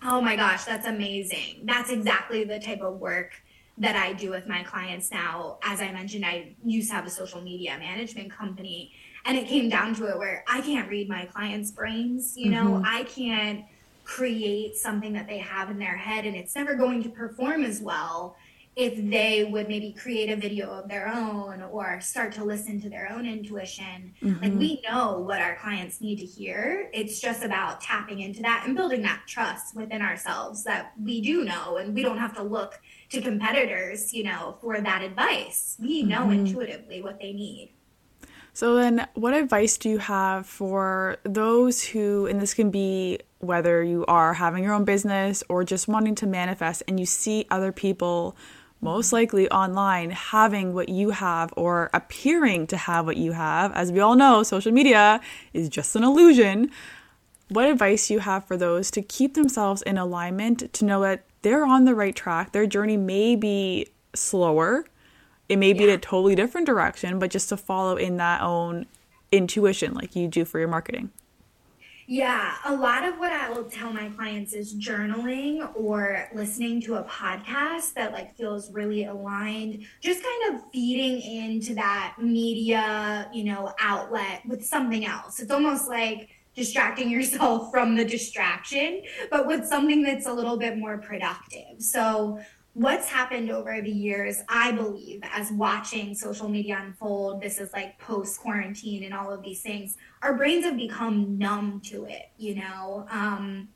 Oh 0.03 0.22
my 0.22 0.36
gosh, 0.36 0.65
that's 0.65 0.86
amazing. 0.86 1.62
That's 1.63 1.89
exactly 1.89 2.43
the 2.43 2.60
type 2.60 2.81
of 2.81 3.00
work 3.00 3.41
that 3.77 3.96
I 3.96 4.13
do 4.13 4.29
with 4.29 4.48
my 4.48 4.63
clients 4.63 5.12
now. 5.12 5.58
As 5.63 5.82
I 5.82 5.91
mentioned, 5.91 6.25
I 6.25 6.55
used 6.63 6.89
to 6.89 6.96
have 6.96 7.05
a 7.05 7.10
social 7.10 7.41
media 7.41 7.77
management 7.77 8.32
company, 8.32 8.94
and 9.25 9.38
it 9.38 9.48
came 9.48 9.70
down 9.70 9.96
to 9.96 10.05
it 10.08 10.17
where 10.17 10.44
I 10.48 10.62
can't 10.62 10.89
read 10.89 11.10
my 11.10 11.25
clients' 11.25 11.72
brains. 11.72 12.38
You 12.38 12.51
know, 12.51 12.65
mm-hmm. 12.65 12.86
I 12.86 13.03
can't 13.03 13.65
create 14.05 14.77
something 14.77 15.13
that 15.13 15.27
they 15.27 15.39
have 15.39 15.70
in 15.70 15.79
their 15.79 15.98
head, 15.98 16.25
and 16.25 16.36
it's 16.36 16.55
never 16.55 16.75
going 16.75 17.03
to 17.03 17.10
perform 17.10 17.63
as 17.63 17.82
well 17.82 18.38
if 18.75 19.10
they 19.10 19.46
would 19.46 19.70
maybe 19.70 19.94
create 19.94 20.29
a 20.29 20.36
video 20.36 20.70
of 20.70 20.89
their 20.89 21.08
own 21.08 21.62
or 21.62 22.01
start 22.01 22.34
to 22.34 22.44
listen 22.44 22.82
to 22.82 22.89
their 22.89 23.10
own 23.10 23.25
intuition. 23.25 24.13
Mm-hmm. 24.22 24.44
Like 24.44 24.53
we 24.53 24.82
know 24.89 25.20
what 25.20 25.39
our 25.39 25.55
clients 25.55 26.01
need 26.01 26.20
to 26.20 26.25
hear. 26.25 26.89
It's 26.94 27.22
just 27.22 27.44
about 27.44 27.79
tapping 27.79 28.20
into 28.20 28.41
that 28.41 28.63
and 28.65 28.75
building 28.75 29.01
that 29.03 29.22
trust 29.27 29.77
within 29.77 30.01
ourselves 30.01 30.65
that 30.65 30.91
we 31.01 31.22
do 31.22 31.46
know 31.46 31.77
and 31.77 31.96
we 31.96 32.03
don't 32.03 32.17
have 32.17 32.36
to 32.36 32.44
look 32.44 32.82
to 33.12 33.21
competitors, 33.21 34.13
you 34.13 34.24
know, 34.24 34.57
for 34.62 34.79
that 34.81 35.01
advice. 35.01 35.77
We 35.79 36.03
know 36.03 36.21
mm-hmm. 36.21 36.45
intuitively 36.45 37.01
what 37.01 37.19
they 37.19 37.33
need. 37.33 37.74
So 38.53 38.75
then 38.75 39.05
what 39.15 39.33
advice 39.33 39.77
do 39.77 39.89
you 39.89 39.97
have 39.97 40.45
for 40.45 41.17
those 41.24 41.83
who 41.83 42.25
and 42.25 42.39
this 42.39 42.53
can 42.53 42.71
be 42.71 43.19
whether 43.39 43.83
you 43.83 44.05
are 44.07 44.33
having 44.33 44.63
your 44.63 44.74
own 44.74 44.85
business 44.85 45.43
or 45.50 45.65
just 45.65 45.89
wanting 45.89 46.15
to 46.15 46.25
manifest 46.25 46.81
and 46.88 46.97
you 46.97 47.05
see 47.05 47.45
other 47.51 47.74
people 47.74 48.38
most 48.79 49.12
likely 49.12 49.50
online 49.50 50.12
having 50.12 50.74
what 50.74 50.88
you 50.88 51.09
have 51.09 51.53
or 51.57 51.89
appearing 51.93 52.67
to 52.67 52.77
have 52.77 53.05
what 53.05 53.17
you 53.17 53.33
have. 53.33 53.74
As 53.74 53.91
we 53.91 54.00
all 54.00 54.15
know, 54.15 54.41
social 54.43 54.71
media 54.71 55.19
is 55.53 55.67
just 55.67 55.95
an 55.95 56.03
illusion. 56.03 56.71
what 57.50 57.69
advice 57.69 58.07
do 58.07 58.13
you 58.13 58.19
have 58.21 58.45
for 58.45 58.55
those 58.55 58.89
to 58.91 59.01
keep 59.01 59.33
themselves 59.33 59.81
in 59.81 59.97
alignment 59.97 60.71
to 60.74 60.85
know 60.85 61.01
that 61.01 61.25
they're 61.45 61.63
on 61.63 61.85
the 61.85 61.93
right 61.93 62.15
track? 62.15 62.53
Their 62.53 62.65
journey 62.65 62.97
may 62.97 63.35
be 63.35 63.85
slower, 64.15 64.83
it 65.47 65.57
may 65.57 65.73
be 65.73 65.83
in 65.83 65.91
a 65.91 65.97
totally 65.99 66.33
different 66.33 66.65
direction, 66.65 67.19
but 67.19 67.29
just 67.29 67.49
to 67.49 67.57
follow 67.57 67.97
in 67.97 68.17
that 68.17 68.41
own 68.41 68.87
intuition 69.31 69.93
like 69.93 70.15
you 70.15 70.27
do 70.27 70.43
for 70.43 70.57
your 70.57 70.67
marketing. 70.67 71.11
Yeah, 72.07 72.55
a 72.65 72.75
lot 72.75 73.03
of 73.03 73.19
what 73.19 73.31
I 73.31 73.51
will 73.51 73.65
tell 73.65 73.93
my 73.93 74.09
clients 74.09 74.53
is 74.53 74.73
journaling 74.73 75.69
or 75.75 76.29
listening 76.33 76.81
to 76.81 76.95
a 76.95 77.03
podcast 77.03 77.93
that 77.93 78.11
like 78.11 78.35
feels 78.35 78.71
really 78.71 79.05
aligned, 79.05 79.85
just 80.01 80.23
kind 80.23 80.55
of 80.55 80.61
feeding 80.71 81.21
into 81.21 81.75
that 81.75 82.15
media, 82.19 83.29
you 83.31 83.43
know, 83.43 83.71
outlet 83.79 84.41
with 84.47 84.65
something 84.65 85.05
else. 85.05 85.39
It's 85.39 85.51
almost 85.51 85.87
like 85.87 86.29
distracting 86.55 87.09
yourself 87.09 87.71
from 87.71 87.95
the 87.95 88.05
distraction, 88.05 89.01
but 89.29 89.47
with 89.47 89.65
something 89.65 90.01
that's 90.01 90.25
a 90.25 90.33
little 90.33 90.57
bit 90.57 90.77
more 90.77 90.97
productive. 90.97 91.79
So 91.79 92.39
what's 92.74 93.07
happened 93.07 93.50
over 93.50 93.81
the 93.81 93.91
years, 93.91 94.41
I 94.50 94.71
believe, 94.74 95.21
as 95.33 95.51
watching 95.51 96.13
social 96.13 96.50
media 96.50 96.81
unfold, 96.81 97.41
this 97.41 97.57
is 97.57 97.71
like 97.71 97.97
post 98.00 98.39
quarantine 98.39 99.03
and 99.03 99.13
all 99.13 99.31
of 99.31 99.41
these 99.43 99.62
things, 99.62 99.97
our 100.21 100.35
brains 100.35 100.65
have 100.65 100.77
become 100.77 101.38
numb 101.38 101.81
to 101.85 102.05
it, 102.05 102.31
you 102.38 102.55
know? 102.55 103.05
Um, 103.09 103.69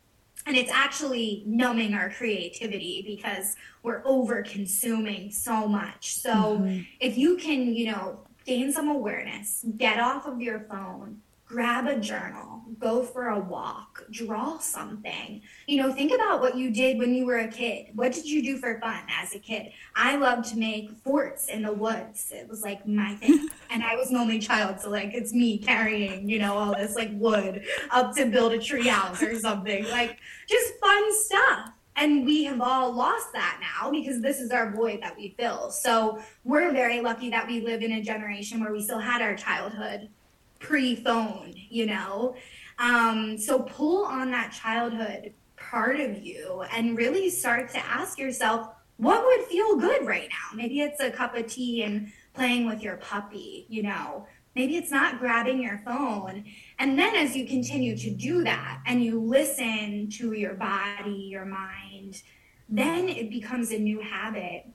and 0.46 0.58
it's 0.58 0.72
actually 0.72 1.44
numbing 1.46 1.94
our 1.94 2.10
creativity 2.10 3.04
because 3.06 3.56
we're 3.84 4.02
over 4.06 4.42
consuming 4.44 5.32
so 5.32 5.68
much. 5.68 6.16
So 6.16 6.32
mm-hmm. 6.32 6.82
if 7.00 7.18
you 7.18 7.38
can, 7.38 7.74
you 7.74 7.92
know, 7.92 8.20
gain 8.46 8.74
some 8.74 8.90
awareness, 8.90 9.66
get 9.78 10.00
off 10.00 10.26
of 10.26 10.42
your 10.42 10.62
phone, 10.62 11.22
grab 11.50 11.88
a 11.88 12.00
journal, 12.00 12.62
go 12.78 13.02
for 13.02 13.30
a 13.30 13.40
walk, 13.40 14.06
draw 14.12 14.60
something. 14.60 15.42
You 15.66 15.78
know, 15.82 15.92
think 15.92 16.14
about 16.14 16.42
what 16.42 16.56
you 16.56 16.70
did 16.70 17.00
when 17.00 17.16
you 17.16 17.26
were 17.26 17.40
a 17.40 17.48
kid. 17.48 17.88
What 17.96 18.14
did 18.14 18.30
you 18.30 18.44
do 18.44 18.58
for 18.58 18.80
fun 18.80 19.02
as 19.10 19.34
a 19.34 19.40
kid? 19.40 19.72
I 19.96 20.16
loved 20.16 20.48
to 20.50 20.58
make 20.58 20.92
forts 21.04 21.48
in 21.48 21.64
the 21.64 21.74
woods. 21.74 22.32
It 22.32 22.48
was 22.48 22.62
like 22.62 22.88
my 22.88 23.16
thing. 23.16 23.50
and 23.72 23.84
I 23.84 23.96
was 23.96 24.12
an 24.12 24.18
only 24.18 24.38
child, 24.38 24.80
so 24.80 24.92
like 24.92 25.12
it's 25.16 25.34
me 25.34 25.58
carrying, 25.58 26.30
you 26.30 26.38
know, 26.38 26.56
all 26.56 26.76
this 26.76 26.96
like 26.96 27.10
wood 27.14 27.66
up 27.90 28.16
to 28.16 28.28
build 28.28 28.54
a 28.54 28.60
tree 28.60 28.88
house 28.88 29.24
or 29.24 29.38
something. 29.40 29.90
Like 29.90 30.20
just 30.48 30.74
fun 30.80 31.14
stuff. 31.16 31.72
And 31.96 32.26
we 32.26 32.44
have 32.46 32.62
all 32.62 32.94
lost 32.94 33.34
that 33.34 33.60
now 33.60 33.90
because 33.90 34.22
this 34.22 34.40
is 34.40 34.52
our 34.52 34.72
void 34.72 35.02
that 35.02 35.18
we 35.18 35.36
fill. 35.38 35.72
So 35.72 36.22
we're 36.46 36.72
very 36.72 37.02
lucky 37.02 37.30
that 37.32 37.48
we 37.48 37.60
live 37.60 37.82
in 37.82 37.94
a 37.94 38.02
generation 38.02 38.62
where 38.62 38.72
we 38.72 38.82
still 38.84 39.00
had 39.00 39.22
our 39.22 39.36
childhood 39.36 40.10
pre-phone, 40.60 41.54
you 41.70 41.86
know? 41.86 42.36
Um, 42.78 43.38
so 43.38 43.60
pull 43.60 44.06
on 44.06 44.32
that 44.32 44.52
childhood 44.52 45.34
part 45.58 46.00
of 46.00 46.24
you 46.24 46.64
and 46.72 46.98
really 46.98 47.30
start 47.30 47.70
to 47.72 47.86
ask 47.86 48.18
yourself, 48.18 48.70
what 48.98 49.26
would 49.26 49.48
feel 49.48 49.78
good 49.78 50.06
right 50.06 50.30
now? 50.30 50.56
Maybe 50.56 50.82
it's 50.82 51.00
a 51.02 51.12
cup 51.12 51.36
of 51.36 51.48
tea 51.48 51.84
and 51.84 52.12
playing 52.34 52.68
with 52.68 52.82
your 52.82 52.98
puppy, 52.98 53.66
you 53.70 53.84
know? 53.84 54.28
Maybe 54.56 54.76
it's 54.76 54.92
not 54.92 55.20
grabbing 55.20 55.62
your 55.62 55.78
phone. 55.80 56.44
And 56.80 56.98
then 56.98 57.16
as 57.16 57.36
you 57.36 57.46
continue 57.46 57.96
to 57.98 58.10
do 58.10 58.44
that 58.44 58.82
and 58.86 59.04
you 59.04 59.22
listen 59.22 60.10
to 60.12 60.34
your 60.34 60.56
body, 60.56 61.28
your 61.30 61.46
mind, 61.46 62.22
then 62.68 63.08
it 63.10 63.30
becomes 63.30 63.72
a 63.72 63.80
new 63.80 64.02
habit 64.02 64.66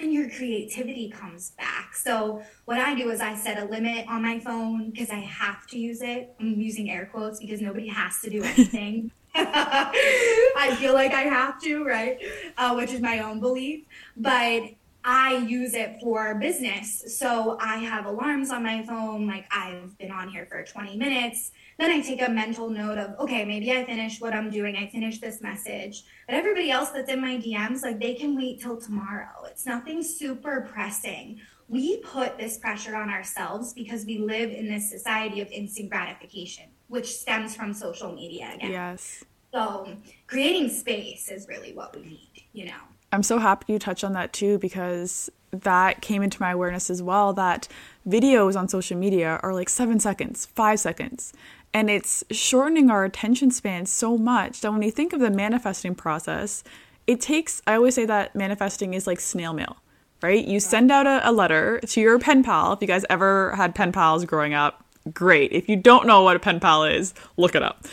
and 0.00 0.12
your 0.12 0.28
creativity 0.30 1.10
comes 1.10 1.50
back. 1.50 1.94
So 1.94 2.42
what 2.64 2.78
I 2.78 2.94
do 2.94 3.10
is 3.10 3.20
I 3.20 3.34
set 3.34 3.62
a 3.62 3.66
limit 3.66 4.06
on 4.08 4.22
my 4.22 4.38
phone 4.40 4.90
because 4.90 5.10
I 5.10 5.20
have 5.20 5.66
to 5.68 5.78
use 5.78 6.02
it. 6.02 6.34
I'm 6.40 6.60
using 6.60 6.90
air 6.90 7.08
quotes 7.12 7.38
because 7.38 7.60
nobody 7.60 7.88
has 7.88 8.20
to 8.22 8.30
do 8.30 8.42
anything. 8.44 9.10
I 9.34 10.76
feel 10.78 10.94
like 10.94 11.12
I 11.12 11.22
have 11.22 11.60
to, 11.62 11.84
right? 11.84 12.18
Uh, 12.56 12.74
which 12.74 12.92
is 12.92 13.00
my 13.00 13.20
own 13.20 13.40
belief. 13.40 13.84
But 14.16 14.62
I 15.04 15.36
use 15.36 15.74
it 15.74 16.00
for 16.00 16.34
business. 16.34 17.16
So 17.18 17.56
I 17.60 17.76
have 17.78 18.06
alarms 18.06 18.50
on 18.50 18.62
my 18.62 18.82
phone, 18.82 19.26
like 19.26 19.46
I've 19.50 19.96
been 19.98 20.10
on 20.10 20.28
here 20.28 20.46
for 20.46 20.62
20 20.62 20.96
minutes. 20.96 21.52
Then 21.78 21.90
I 21.90 22.00
take 22.00 22.20
a 22.20 22.30
mental 22.30 22.68
note 22.68 22.98
of, 22.98 23.18
okay, 23.18 23.44
maybe 23.44 23.72
I 23.72 23.84
finish 23.84 24.20
what 24.20 24.34
I'm 24.34 24.50
doing. 24.50 24.76
I 24.76 24.88
finish 24.88 25.18
this 25.18 25.40
message. 25.40 26.04
But 26.26 26.34
everybody 26.34 26.70
else 26.70 26.90
that's 26.90 27.10
in 27.10 27.20
my 27.20 27.36
DMs, 27.38 27.82
like 27.82 27.98
they 27.98 28.14
can 28.14 28.36
wait 28.36 28.60
till 28.60 28.78
tomorrow. 28.78 29.44
It's 29.46 29.64
nothing 29.64 30.02
super 30.02 30.68
pressing. 30.70 31.40
We 31.68 31.98
put 31.98 32.36
this 32.36 32.58
pressure 32.58 32.96
on 32.96 33.08
ourselves 33.08 33.72
because 33.72 34.04
we 34.04 34.18
live 34.18 34.50
in 34.50 34.68
this 34.68 34.90
society 34.90 35.40
of 35.40 35.48
instant 35.48 35.88
gratification, 35.88 36.64
which 36.88 37.16
stems 37.16 37.54
from 37.56 37.72
social 37.72 38.12
media 38.12 38.50
again. 38.54 38.72
Yes. 38.72 39.24
So 39.52 39.88
creating 40.26 40.68
space 40.68 41.30
is 41.30 41.48
really 41.48 41.72
what 41.72 41.96
we 41.96 42.02
need, 42.02 42.44
you 42.52 42.66
know. 42.66 42.82
I'm 43.12 43.22
so 43.22 43.38
happy 43.38 43.72
you 43.72 43.78
touched 43.78 44.04
on 44.04 44.12
that 44.12 44.32
too 44.32 44.58
because 44.58 45.30
that 45.52 46.00
came 46.00 46.22
into 46.22 46.40
my 46.40 46.52
awareness 46.52 46.90
as 46.90 47.02
well 47.02 47.32
that 47.32 47.66
videos 48.06 48.56
on 48.56 48.68
social 48.68 48.96
media 48.96 49.40
are 49.42 49.52
like 49.52 49.68
seven 49.68 49.98
seconds, 49.98 50.46
five 50.46 50.78
seconds. 50.78 51.32
And 51.72 51.90
it's 51.90 52.24
shortening 52.30 52.90
our 52.90 53.04
attention 53.04 53.50
span 53.50 53.86
so 53.86 54.16
much 54.16 54.60
that 54.60 54.72
when 54.72 54.82
you 54.82 54.90
think 54.90 55.12
of 55.12 55.20
the 55.20 55.30
manifesting 55.30 55.94
process, 55.94 56.64
it 57.06 57.20
takes, 57.20 57.62
I 57.66 57.74
always 57.74 57.94
say 57.94 58.06
that 58.06 58.34
manifesting 58.34 58.94
is 58.94 59.06
like 59.06 59.20
snail 59.20 59.52
mail, 59.52 59.76
right? 60.22 60.44
You 60.44 60.60
send 60.60 60.90
out 60.90 61.06
a, 61.06 61.28
a 61.28 61.32
letter 61.32 61.80
to 61.80 62.00
your 62.00 62.18
pen 62.18 62.42
pal. 62.42 62.72
If 62.72 62.80
you 62.80 62.88
guys 62.88 63.04
ever 63.10 63.54
had 63.56 63.74
pen 63.74 63.92
pals 63.92 64.24
growing 64.24 64.54
up, 64.54 64.84
great. 65.12 65.52
If 65.52 65.68
you 65.68 65.76
don't 65.76 66.06
know 66.06 66.22
what 66.22 66.36
a 66.36 66.40
pen 66.40 66.60
pal 66.60 66.84
is, 66.84 67.14
look 67.36 67.54
it 67.54 67.62
up. 67.62 67.86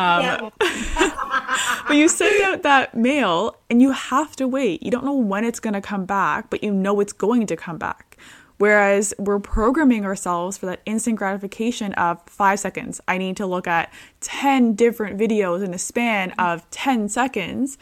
Um, 0.00 0.52
but 1.86 1.96
you 1.96 2.08
send 2.08 2.42
out 2.42 2.62
that 2.62 2.94
mail 2.94 3.56
and 3.68 3.82
you 3.82 3.92
have 3.92 4.34
to 4.36 4.48
wait. 4.48 4.82
You 4.82 4.90
don't 4.90 5.04
know 5.04 5.14
when 5.14 5.44
it's 5.44 5.60
going 5.60 5.74
to 5.74 5.80
come 5.80 6.06
back, 6.06 6.48
but 6.50 6.62
you 6.62 6.72
know 6.72 7.00
it's 7.00 7.12
going 7.12 7.46
to 7.46 7.56
come 7.56 7.78
back. 7.78 8.16
Whereas 8.58 9.14
we're 9.18 9.38
programming 9.38 10.04
ourselves 10.04 10.58
for 10.58 10.66
that 10.66 10.80
instant 10.84 11.16
gratification 11.16 11.94
of 11.94 12.20
five 12.26 12.60
seconds. 12.60 13.00
I 13.08 13.16
need 13.16 13.36
to 13.38 13.46
look 13.46 13.66
at 13.66 13.90
10 14.20 14.74
different 14.74 15.18
videos 15.18 15.64
in 15.64 15.72
a 15.72 15.78
span 15.78 16.32
of 16.32 16.68
10 16.70 17.08
seconds. 17.08 17.78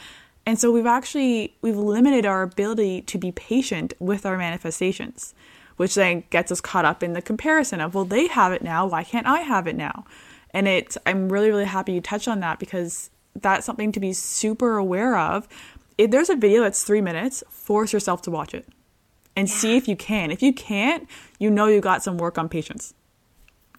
And 0.47 0.59
so 0.59 0.71
we've 0.71 0.87
actually 0.87 1.57
we've 1.63 1.77
limited 1.77 2.25
our 2.25 2.43
ability 2.43 3.03
to 3.03 3.19
be 3.19 3.33
patient 3.33 3.93
with 3.99 4.25
our 4.25 4.39
manifestations, 4.39 5.35
which 5.77 5.97
then 5.97 6.23
gets 6.31 6.53
us 6.53 6.61
caught 6.61 6.85
up 6.85 7.03
in 7.03 7.13
the 7.13 7.23
comparison 7.23 7.81
of, 7.81 7.95
well, 7.95 8.05
they 8.05 8.29
have 8.29 8.53
it 8.53 8.63
now, 8.63 8.87
why 8.87 9.03
can't 9.03 9.27
I 9.27 9.41
have 9.41 9.67
it 9.67 9.77
now? 9.77 10.05
And 10.53 10.67
it 10.69 10.97
I'm 11.07 11.29
really, 11.29 11.49
really 11.49 11.65
happy 11.65 11.93
you 11.93 12.01
touched 12.01 12.29
on 12.29 12.41
that 12.41 12.59
because 12.59 13.11
that's 13.35 13.67
something 13.67 13.93
to 13.93 14.01
be 14.01 14.13
super 14.13 14.77
aware 14.77 15.17
of. 15.17 15.49
If 15.97 16.11
there's 16.11 16.31
a 16.31 16.37
video 16.37 16.63
that's 16.63 16.83
three 16.85 17.01
minutes, 17.01 17.43
force 17.51 17.93
yourself 17.93 18.23
to 18.23 18.31
watch 18.31 18.55
it 18.55 18.67
and 19.37 19.49
yeah. 19.49 19.55
see 19.55 19.77
if 19.77 19.89
you 19.89 19.97
can. 19.97 20.31
If 20.31 20.43
you 20.43 20.53
can't, 20.53 21.09
you 21.39 21.51
know 21.51 21.67
you 21.67 21.81
got 21.81 22.03
some 22.03 22.19
work 22.19 22.39
on 22.39 22.49
patience. 22.49 22.95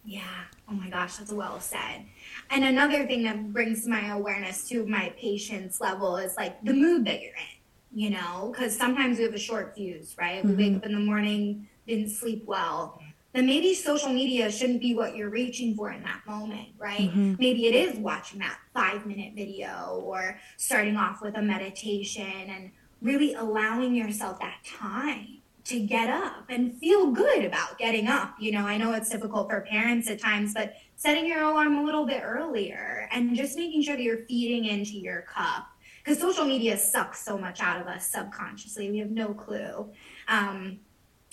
Yeah. 0.04 0.22
Oh 0.70 0.74
my 0.74 0.90
gosh, 0.90 1.18
that's 1.18 1.32
well 1.32 1.60
said. 1.60 2.06
And 2.52 2.64
another 2.64 3.06
thing 3.06 3.24
that 3.24 3.52
brings 3.52 3.88
my 3.88 4.10
awareness 4.10 4.68
to 4.70 4.86
my 4.86 5.14
patience 5.18 5.82
level 5.82 6.18
is 6.18 6.36
like 6.36 6.64
the 6.64 6.74
mood 6.74 7.06
that 7.06 7.22
you're 7.22 7.32
in, 7.32 8.00
you 8.00 8.10
know, 8.12 8.52
because 8.52 8.76
sometimes 8.76 9.18
we 9.18 9.24
have 9.24 9.34
a 9.34 9.40
short 9.40 9.76
fuse, 9.76 10.16
right? 10.20 10.40
Mm-hmm. 10.40 10.50
We 10.50 10.56
wake 10.56 10.68
mm-hmm. 10.68 10.78
up 10.78 10.86
in 10.86 10.94
the 10.94 11.00
morning, 11.00 11.68
didn't 11.88 12.10
sleep 12.10 12.44
well 12.46 13.02
then 13.34 13.46
maybe 13.46 13.74
social 13.74 14.10
media 14.10 14.52
shouldn't 14.52 14.82
be 14.82 14.96
what 14.96 15.16
you're 15.16 15.30
reaching 15.30 15.76
for 15.76 15.92
in 15.92 16.02
that 16.04 16.22
moment, 16.26 16.70
right? 16.78 17.12
Mm-hmm. 17.12 17.36
Maybe 17.38 17.68
it 17.68 17.76
is 17.76 17.98
watching 17.98 18.40
that 18.40 18.58
five 18.74 19.06
minute 19.06 19.34
video 19.36 20.02
or 20.04 20.40
starting 20.58 20.98
off 20.98 21.22
with 21.22 21.38
a 21.38 21.42
meditation 21.42 22.24
and 22.24 22.72
really 23.02 23.36
allowing 23.36 23.94
yourself 23.94 24.40
that 24.40 24.58
time 24.66 25.40
to 25.66 25.80
get 25.80 26.10
up 26.10 26.46
and 26.50 26.76
feel 26.80 27.12
good 27.12 27.46
about 27.46 27.78
getting 27.78 28.08
up. 28.08 28.34
You 28.40 28.52
know, 28.52 28.66
I 28.66 28.78
know 28.78 28.94
it's 28.94 29.10
difficult 29.10 29.50
for 29.50 29.62
parents 29.62 30.10
at 30.10 30.20
times, 30.20 30.54
but 30.56 30.74
setting 30.96 31.28
your 31.28 31.44
alarm 31.44 31.78
a 31.78 31.84
little 31.84 32.08
bit 32.08 32.24
earlier 32.24 33.08
and 33.12 33.36
just 33.36 33.56
making 33.56 33.84
sure 33.84 33.96
that 33.96 34.02
you're 34.02 34.26
feeding 34.26 34.66
into 34.66 34.98
your 34.98 35.22
cup. 35.22 35.68
Because 36.04 36.20
social 36.20 36.46
media 36.46 36.78
sucks 36.78 37.24
so 37.24 37.38
much 37.38 37.62
out 37.62 37.80
of 37.80 37.86
us 37.86 38.08
subconsciously. 38.08 38.90
We 38.90 38.98
have 38.98 39.12
no 39.12 39.34
clue. 39.34 39.92
Um, 40.28 40.80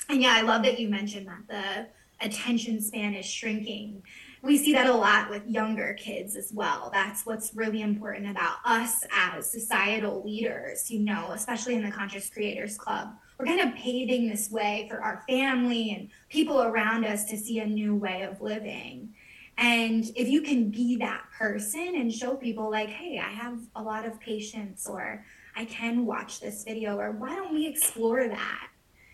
and 0.08 0.22
yeah, 0.22 0.34
I 0.36 0.42
love 0.42 0.62
that 0.62 0.78
you 0.78 0.88
mentioned 0.88 1.28
that 1.28 1.46
the 1.48 2.24
attention 2.26 2.80
span 2.80 3.14
is 3.14 3.26
shrinking. 3.26 4.02
We 4.42 4.56
see 4.56 4.72
that 4.74 4.86
a 4.86 4.94
lot 4.94 5.28
with 5.28 5.46
younger 5.46 5.94
kids 5.94 6.36
as 6.36 6.52
well. 6.52 6.90
That's 6.92 7.26
what's 7.26 7.54
really 7.54 7.82
important 7.82 8.30
about 8.30 8.56
us 8.64 9.04
as 9.12 9.50
societal 9.50 10.22
leaders, 10.24 10.90
you 10.90 11.00
know, 11.00 11.30
especially 11.32 11.74
in 11.74 11.82
the 11.82 11.90
Conscious 11.90 12.30
Creators 12.30 12.78
Club. 12.78 13.08
We're 13.38 13.46
kind 13.46 13.60
of 13.60 13.74
paving 13.74 14.28
this 14.28 14.50
way 14.50 14.86
for 14.88 15.02
our 15.02 15.22
family 15.28 15.90
and 15.90 16.08
people 16.28 16.62
around 16.62 17.04
us 17.04 17.24
to 17.26 17.36
see 17.36 17.58
a 17.58 17.66
new 17.66 17.94
way 17.94 18.22
of 18.22 18.40
living. 18.40 19.14
And 19.58 20.04
if 20.16 20.28
you 20.28 20.42
can 20.42 20.70
be 20.70 20.96
that 20.96 21.24
person 21.36 21.94
and 21.96 22.12
show 22.12 22.34
people, 22.36 22.70
like, 22.70 22.90
hey, 22.90 23.18
I 23.18 23.30
have 23.30 23.58
a 23.74 23.82
lot 23.82 24.06
of 24.06 24.20
patience, 24.20 24.86
or 24.86 25.24
I 25.54 25.64
can 25.64 26.04
watch 26.06 26.40
this 26.40 26.62
video, 26.62 26.98
or 26.98 27.12
why 27.12 27.34
don't 27.34 27.54
we 27.54 27.66
explore 27.66 28.28
that? 28.28 28.68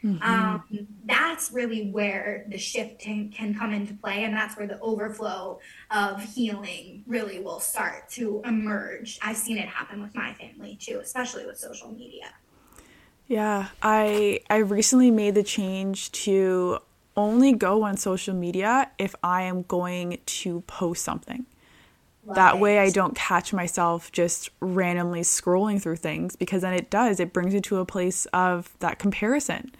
Mm-hmm. 0.05 0.23
Um, 0.23 0.65
that's 1.05 1.53
really 1.53 1.91
where 1.91 2.45
the 2.49 2.59
shift 2.59 2.99
can, 2.99 3.31
can 3.31 3.55
come 3.55 3.73
into 3.73 3.95
play, 3.95 4.25
and 4.25 4.35
that's 4.35 4.57
where 4.57 4.67
the 4.67 4.81
overflow 4.81 5.61
of 5.91 6.23
healing 6.35 7.05
really 7.07 7.41
will 7.41 7.61
start 7.61 8.09
to 8.11 8.43
emerge. 8.45 9.19
I've 9.23 9.37
seen 9.37 9.59
it 9.59 9.69
happen 9.69 10.03
with 10.03 10.15
my 10.15 10.35
family 10.35 10.77
too, 10.81 10.99
especially 11.01 11.47
with 11.47 11.59
social 11.59 11.93
media. 11.93 12.35
Yeah, 13.29 13.69
I 13.81 14.41
I 14.51 14.57
recently 14.57 15.11
made 15.11 15.35
the 15.35 15.43
change 15.43 16.11
to 16.13 16.81
only 17.17 17.53
go 17.53 17.83
on 17.83 17.97
social 17.97 18.35
media 18.35 18.91
if 18.99 19.15
I 19.23 19.43
am 19.43 19.63
going 19.63 20.19
to 20.25 20.63
post 20.63 21.05
something. 21.05 21.47
Love 22.25 22.37
that 22.37 22.55
it. 22.57 22.61
way 22.61 22.79
I 22.79 22.91
don't 22.91 23.15
catch 23.15 23.53
myself 23.53 24.13
just 24.13 24.51
randomly 24.61 25.23
scrolling 25.23 25.81
through 25.81 25.97
things 25.97 26.37
because 26.37 26.63
then 26.63 26.73
it 26.73 26.89
does 26.89 27.19
it 27.19 27.33
brings 27.33 27.53
you 27.53 27.61
to 27.63 27.79
a 27.79 27.85
place 27.85 28.27
of 28.27 28.71
that 28.79 28.99
comparison 28.99 29.73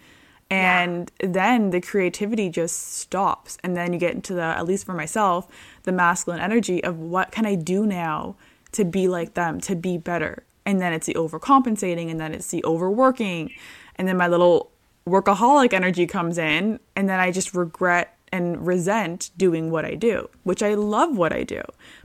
and 0.53 1.11
yeah. 1.19 1.29
then 1.31 1.69
the 1.71 1.81
creativity 1.81 2.49
just 2.49 2.93
stops. 2.93 3.57
And 3.63 3.75
then 3.75 3.91
you 3.91 3.99
get 3.99 4.13
into 4.13 4.35
the 4.35 4.43
at 4.43 4.65
least 4.65 4.85
for 4.85 4.93
myself 4.93 5.47
the 5.83 5.91
masculine 5.91 6.39
energy 6.39 6.83
of 6.83 6.99
what 6.99 7.31
can 7.31 7.45
i 7.45 7.55
do 7.55 7.85
now 7.85 8.35
to 8.73 8.85
be 8.85 9.07
like 9.07 9.33
them 9.33 9.59
to 9.61 9.75
be 9.75 9.97
better? 9.97 10.43
And 10.65 10.79
then 10.79 10.93
it's 10.93 11.07
the 11.07 11.15
overcompensating 11.15 12.09
and 12.09 12.19
then 12.19 12.33
it's 12.33 12.49
the 12.51 12.63
overworking 12.63 13.51
and 13.95 14.07
then 14.07 14.17
my 14.17 14.27
little 14.27 14.71
workaholic 15.07 15.73
energy 15.73 16.07
comes 16.07 16.37
in 16.37 16.79
and 16.95 17.09
then 17.09 17.19
i 17.19 17.29
just 17.29 17.53
regret 17.53 18.15
and 18.31 18.65
resent 18.65 19.31
doing 19.35 19.69
what 19.69 19.83
i 19.83 19.95
do 19.95 20.29
which 20.43 20.63
i 20.63 20.73
love 20.75 21.17
what 21.17 21.33
i 21.33 21.43
do. 21.43 21.61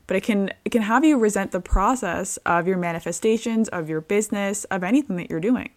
But 0.06 0.16
it 0.16 0.22
can 0.22 0.50
it 0.64 0.70
can 0.70 0.82
have 0.82 1.04
you 1.04 1.18
resent 1.18 1.52
the 1.52 1.60
process 1.60 2.38
of 2.38 2.66
your 2.66 2.78
manifestations 2.78 3.68
of 3.68 3.90
your 3.90 4.00
business 4.00 4.64
of 4.64 4.82
anything 4.82 5.16
that 5.16 5.28
you're 5.28 5.38
doing 5.38 5.70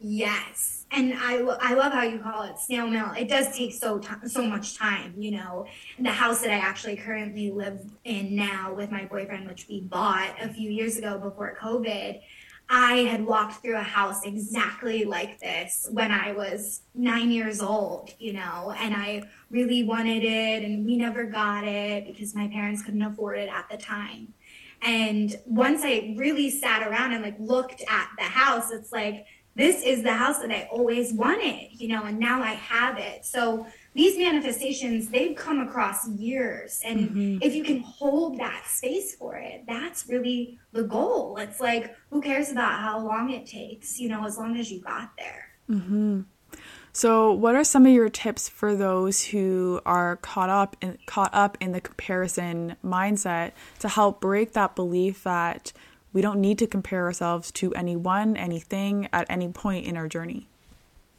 yes 0.00 0.80
and 0.92 1.14
I, 1.14 1.36
I 1.60 1.74
love 1.74 1.92
how 1.92 2.02
you 2.02 2.18
call 2.18 2.42
it 2.42 2.58
snail 2.58 2.86
mail. 2.86 3.12
It 3.16 3.28
does 3.28 3.56
take 3.56 3.72
so 3.72 4.00
so 4.26 4.42
much 4.42 4.76
time, 4.76 5.14
you 5.16 5.30
know. 5.32 5.66
The 5.98 6.10
house 6.10 6.40
that 6.40 6.50
I 6.50 6.56
actually 6.56 6.96
currently 6.96 7.50
live 7.50 7.80
in 8.04 8.34
now 8.34 8.74
with 8.74 8.90
my 8.90 9.04
boyfriend, 9.04 9.48
which 9.48 9.66
we 9.68 9.82
bought 9.82 10.34
a 10.40 10.48
few 10.48 10.70
years 10.70 10.96
ago 10.96 11.18
before 11.18 11.56
COVID, 11.60 12.20
I 12.68 12.98
had 12.98 13.24
walked 13.24 13.62
through 13.62 13.76
a 13.76 13.82
house 13.82 14.24
exactly 14.24 15.04
like 15.04 15.38
this 15.38 15.88
when 15.92 16.10
I 16.10 16.32
was 16.32 16.82
nine 16.94 17.30
years 17.30 17.60
old, 17.60 18.10
you 18.18 18.32
know, 18.32 18.74
and 18.76 18.94
I 18.94 19.24
really 19.50 19.84
wanted 19.84 20.24
it, 20.24 20.64
and 20.64 20.84
we 20.84 20.96
never 20.96 21.24
got 21.24 21.64
it 21.64 22.06
because 22.06 22.34
my 22.34 22.48
parents 22.48 22.82
couldn't 22.82 23.02
afford 23.02 23.38
it 23.38 23.48
at 23.48 23.68
the 23.70 23.76
time. 23.76 24.34
And 24.82 25.36
once 25.44 25.82
I 25.84 26.14
really 26.16 26.48
sat 26.48 26.86
around 26.86 27.12
and 27.12 27.22
like 27.22 27.36
looked 27.38 27.82
at 27.88 28.08
the 28.16 28.24
house, 28.24 28.70
it's 28.70 28.92
like 28.92 29.26
this 29.60 29.82
is 29.82 30.02
the 30.02 30.12
house 30.12 30.38
that 30.38 30.50
I 30.50 30.68
always 30.72 31.12
wanted, 31.12 31.80
you 31.80 31.88
know, 31.88 32.04
and 32.04 32.18
now 32.18 32.42
I 32.42 32.52
have 32.52 32.98
it. 32.98 33.26
So 33.26 33.66
these 33.94 34.16
manifestations, 34.16 35.08
they've 35.08 35.36
come 35.36 35.60
across 35.60 36.08
years. 36.08 36.80
And 36.84 37.10
mm-hmm. 37.10 37.38
if 37.42 37.54
you 37.54 37.64
can 37.64 37.80
hold 37.80 38.38
that 38.38 38.64
space 38.66 39.14
for 39.14 39.36
it, 39.36 39.64
that's 39.66 40.08
really 40.08 40.58
the 40.72 40.84
goal. 40.84 41.36
It's 41.36 41.60
like, 41.60 41.94
who 42.10 42.22
cares 42.22 42.50
about 42.50 42.80
how 42.80 43.00
long 43.00 43.30
it 43.30 43.46
takes, 43.46 43.98
you 43.98 44.08
know, 44.08 44.24
as 44.24 44.38
long 44.38 44.58
as 44.58 44.72
you 44.72 44.80
got 44.80 45.10
there. 45.18 45.48
Mm-hmm. 45.68 46.22
So, 46.92 47.32
what 47.32 47.54
are 47.54 47.62
some 47.62 47.86
of 47.86 47.92
your 47.92 48.08
tips 48.08 48.48
for 48.48 48.74
those 48.74 49.26
who 49.26 49.80
are 49.86 50.16
caught 50.16 50.50
up 50.50 50.76
in 50.80 50.98
caught 51.06 51.32
up 51.32 51.56
in 51.60 51.70
the 51.70 51.80
comparison 51.80 52.74
mindset 52.84 53.52
to 53.78 53.88
help 53.88 54.20
break 54.20 54.54
that 54.54 54.74
belief 54.74 55.22
that 55.22 55.72
we 56.12 56.20
don't 56.20 56.40
need 56.40 56.58
to 56.58 56.66
compare 56.66 57.04
ourselves 57.04 57.50
to 57.52 57.72
anyone, 57.74 58.36
anything 58.36 59.08
at 59.12 59.26
any 59.30 59.48
point 59.48 59.86
in 59.86 59.96
our 59.96 60.08
journey. 60.08 60.48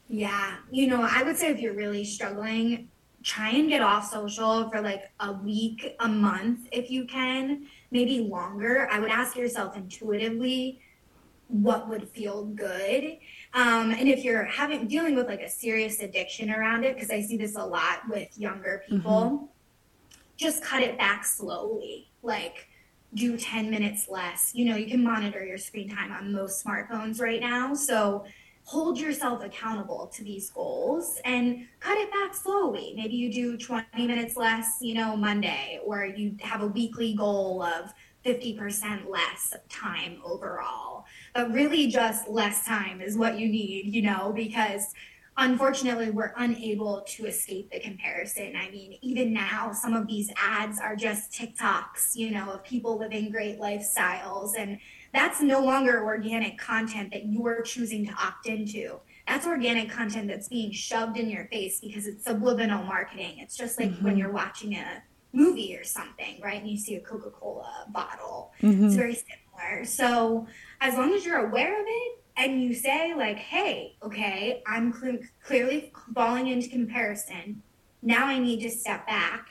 Yeah. 0.08 0.56
You 0.70 0.88
know, 0.88 1.06
I 1.10 1.22
would 1.22 1.36
say 1.36 1.50
if 1.50 1.60
you're 1.60 1.74
really 1.74 2.04
struggling, 2.04 2.88
try 3.22 3.50
and 3.50 3.68
get 3.68 3.80
off 3.80 4.10
social 4.10 4.68
for 4.68 4.80
like 4.80 5.10
a 5.20 5.32
week, 5.32 5.96
a 6.00 6.08
month 6.08 6.68
if 6.72 6.90
you 6.90 7.06
can, 7.06 7.66
maybe 7.90 8.20
longer. 8.20 8.88
I 8.90 9.00
would 9.00 9.10
ask 9.10 9.36
yourself 9.36 9.76
intuitively 9.76 10.80
what 11.48 11.88
would 11.88 12.08
feel 12.08 12.44
good. 12.44 13.18
Um, 13.54 13.90
and 13.90 14.08
if 14.08 14.24
you're 14.24 14.44
having 14.44 14.88
dealing 14.88 15.14
with 15.14 15.26
like 15.26 15.42
a 15.42 15.50
serious 15.50 16.00
addiction 16.00 16.50
around 16.50 16.84
it, 16.84 16.94
because 16.94 17.10
I 17.10 17.20
see 17.20 17.36
this 17.36 17.56
a 17.56 17.64
lot 17.64 18.00
with 18.08 18.28
younger 18.38 18.82
people, 18.88 19.12
mm-hmm. 19.12 20.16
just 20.36 20.64
cut 20.64 20.82
it 20.82 20.98
back 20.98 21.24
slowly. 21.24 22.08
Like 22.22 22.68
do 23.14 23.36
10 23.36 23.70
minutes 23.70 24.08
less. 24.08 24.52
You 24.54 24.66
know, 24.66 24.76
you 24.76 24.86
can 24.86 25.02
monitor 25.02 25.44
your 25.44 25.58
screen 25.58 25.88
time 25.88 26.12
on 26.12 26.32
most 26.32 26.64
smartphones 26.64 27.20
right 27.20 27.40
now. 27.40 27.74
So 27.74 28.24
hold 28.64 28.98
yourself 28.98 29.42
accountable 29.42 30.06
to 30.14 30.22
these 30.22 30.50
goals 30.50 31.20
and 31.24 31.66
cut 31.80 31.98
it 31.98 32.10
back 32.10 32.34
slowly. 32.34 32.94
Maybe 32.96 33.14
you 33.14 33.32
do 33.32 33.56
20 33.56 34.06
minutes 34.06 34.36
less, 34.36 34.78
you 34.80 34.94
know, 34.94 35.16
Monday, 35.16 35.80
or 35.84 36.04
you 36.04 36.36
have 36.40 36.62
a 36.62 36.66
weekly 36.66 37.14
goal 37.14 37.62
of 37.62 37.92
50% 38.24 39.08
less 39.08 39.52
time 39.68 40.20
overall. 40.24 41.04
But 41.34 41.52
really, 41.52 41.88
just 41.88 42.28
less 42.28 42.64
time 42.64 43.00
is 43.00 43.16
what 43.16 43.38
you 43.38 43.48
need, 43.48 43.92
you 43.92 44.02
know, 44.02 44.32
because 44.34 44.94
unfortunately 45.36 46.10
we're 46.10 46.32
unable 46.36 47.02
to 47.06 47.26
escape 47.26 47.70
the 47.70 47.80
comparison. 47.80 48.54
I 48.56 48.70
mean 48.70 48.98
even 49.00 49.32
now 49.32 49.72
some 49.72 49.94
of 49.94 50.06
these 50.06 50.30
ads 50.36 50.78
are 50.78 50.96
just 50.96 51.32
tiktoks 51.32 52.14
you 52.14 52.30
know 52.30 52.50
of 52.50 52.64
people 52.64 52.98
living 52.98 53.30
great 53.30 53.58
lifestyles 53.58 54.52
and 54.58 54.78
that's 55.12 55.40
no 55.40 55.60
longer 55.60 56.04
organic 56.04 56.58
content 56.58 57.12
that 57.12 57.26
you're 57.26 57.62
choosing 57.62 58.06
to 58.06 58.12
opt 58.12 58.46
into. 58.46 59.00
That's 59.26 59.46
organic 59.46 59.90
content 59.90 60.28
that's 60.28 60.48
being 60.48 60.72
shoved 60.72 61.18
in 61.18 61.28
your 61.28 61.46
face 61.46 61.80
because 61.80 62.06
it's 62.06 62.24
subliminal 62.24 62.82
marketing. 62.82 63.38
It's 63.38 63.56
just 63.56 63.78
like 63.78 63.90
mm-hmm. 63.90 64.04
when 64.04 64.16
you're 64.16 64.32
watching 64.32 64.74
a 64.74 65.02
movie 65.34 65.76
or 65.76 65.84
something 65.84 66.38
right 66.42 66.60
and 66.60 66.70
you 66.70 66.76
see 66.76 66.96
a 66.96 67.00
coca-cola 67.00 67.86
bottle. 67.90 68.52
Mm-hmm. 68.62 68.86
it's 68.86 68.96
very 68.96 69.14
similar. 69.14 69.84
So 69.84 70.46
as 70.80 70.94
long 70.94 71.14
as 71.14 71.24
you're 71.24 71.46
aware 71.46 71.80
of 71.80 71.86
it 71.86 72.11
and 72.36 72.62
you 72.62 72.74
say 72.74 73.14
like 73.14 73.38
hey 73.38 73.96
okay 74.02 74.62
i'm 74.66 74.92
cl- 74.92 75.18
clearly 75.44 75.92
falling 76.14 76.48
into 76.48 76.68
comparison. 76.68 77.62
Now 78.02 78.26
i 78.26 78.38
need 78.38 78.60
to 78.62 78.70
step 78.70 79.06
back. 79.06 79.48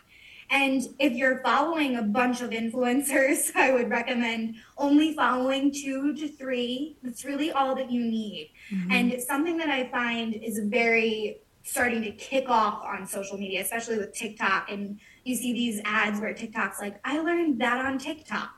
And 0.50 0.82
if 1.00 1.14
you're 1.14 1.42
following 1.44 1.96
a 1.96 2.02
bunch 2.02 2.42
of 2.42 2.50
influencers 2.50 3.52
i 3.56 3.72
would 3.72 3.90
recommend 3.90 4.56
only 4.78 5.14
following 5.14 5.72
two 5.72 6.14
to 6.16 6.28
three. 6.28 6.98
That's 7.04 7.24
really 7.24 7.52
all 7.52 7.76
that 7.76 7.92
you 7.92 8.02
need. 8.02 8.52
Mm-hmm. 8.72 8.92
and 8.92 9.22
something 9.22 9.58
that 9.58 9.70
i 9.70 9.90
find 9.90 10.34
is 10.34 10.60
very 10.66 11.38
starting 11.64 12.02
to 12.02 12.12
kick 12.12 12.50
off 12.50 12.84
on 12.84 13.06
social 13.06 13.38
media 13.38 13.62
especially 13.62 13.98
with 14.00 14.14
tiktok 14.14 14.72
and 14.72 15.00
you 15.24 15.36
see 15.36 15.54
these 15.54 15.80
ads 15.86 16.20
where 16.20 16.34
tiktok's 16.34 16.80
like 16.80 17.00
i 17.06 17.20
learned 17.20 17.62
that 17.62 17.86
on 17.86 17.98
tiktok. 17.98 18.52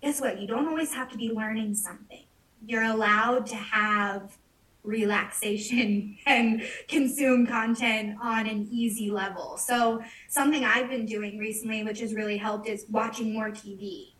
Guess 0.00 0.20
what? 0.20 0.40
You 0.40 0.46
don't 0.46 0.68
always 0.68 0.94
have 0.94 1.10
to 1.10 1.18
be 1.18 1.32
learning 1.32 1.74
something 1.74 2.27
you're 2.66 2.84
allowed 2.84 3.46
to 3.46 3.56
have 3.56 4.36
relaxation 4.84 6.16
and 6.26 6.62
consume 6.88 7.46
content 7.46 8.16
on 8.22 8.46
an 8.46 8.68
easy 8.70 9.10
level. 9.10 9.56
So, 9.56 10.02
something 10.28 10.64
I've 10.64 10.88
been 10.88 11.06
doing 11.06 11.38
recently, 11.38 11.84
which 11.84 12.00
has 12.00 12.14
really 12.14 12.36
helped, 12.36 12.68
is 12.68 12.86
watching 12.88 13.32
more 13.32 13.50
TV 13.50 14.12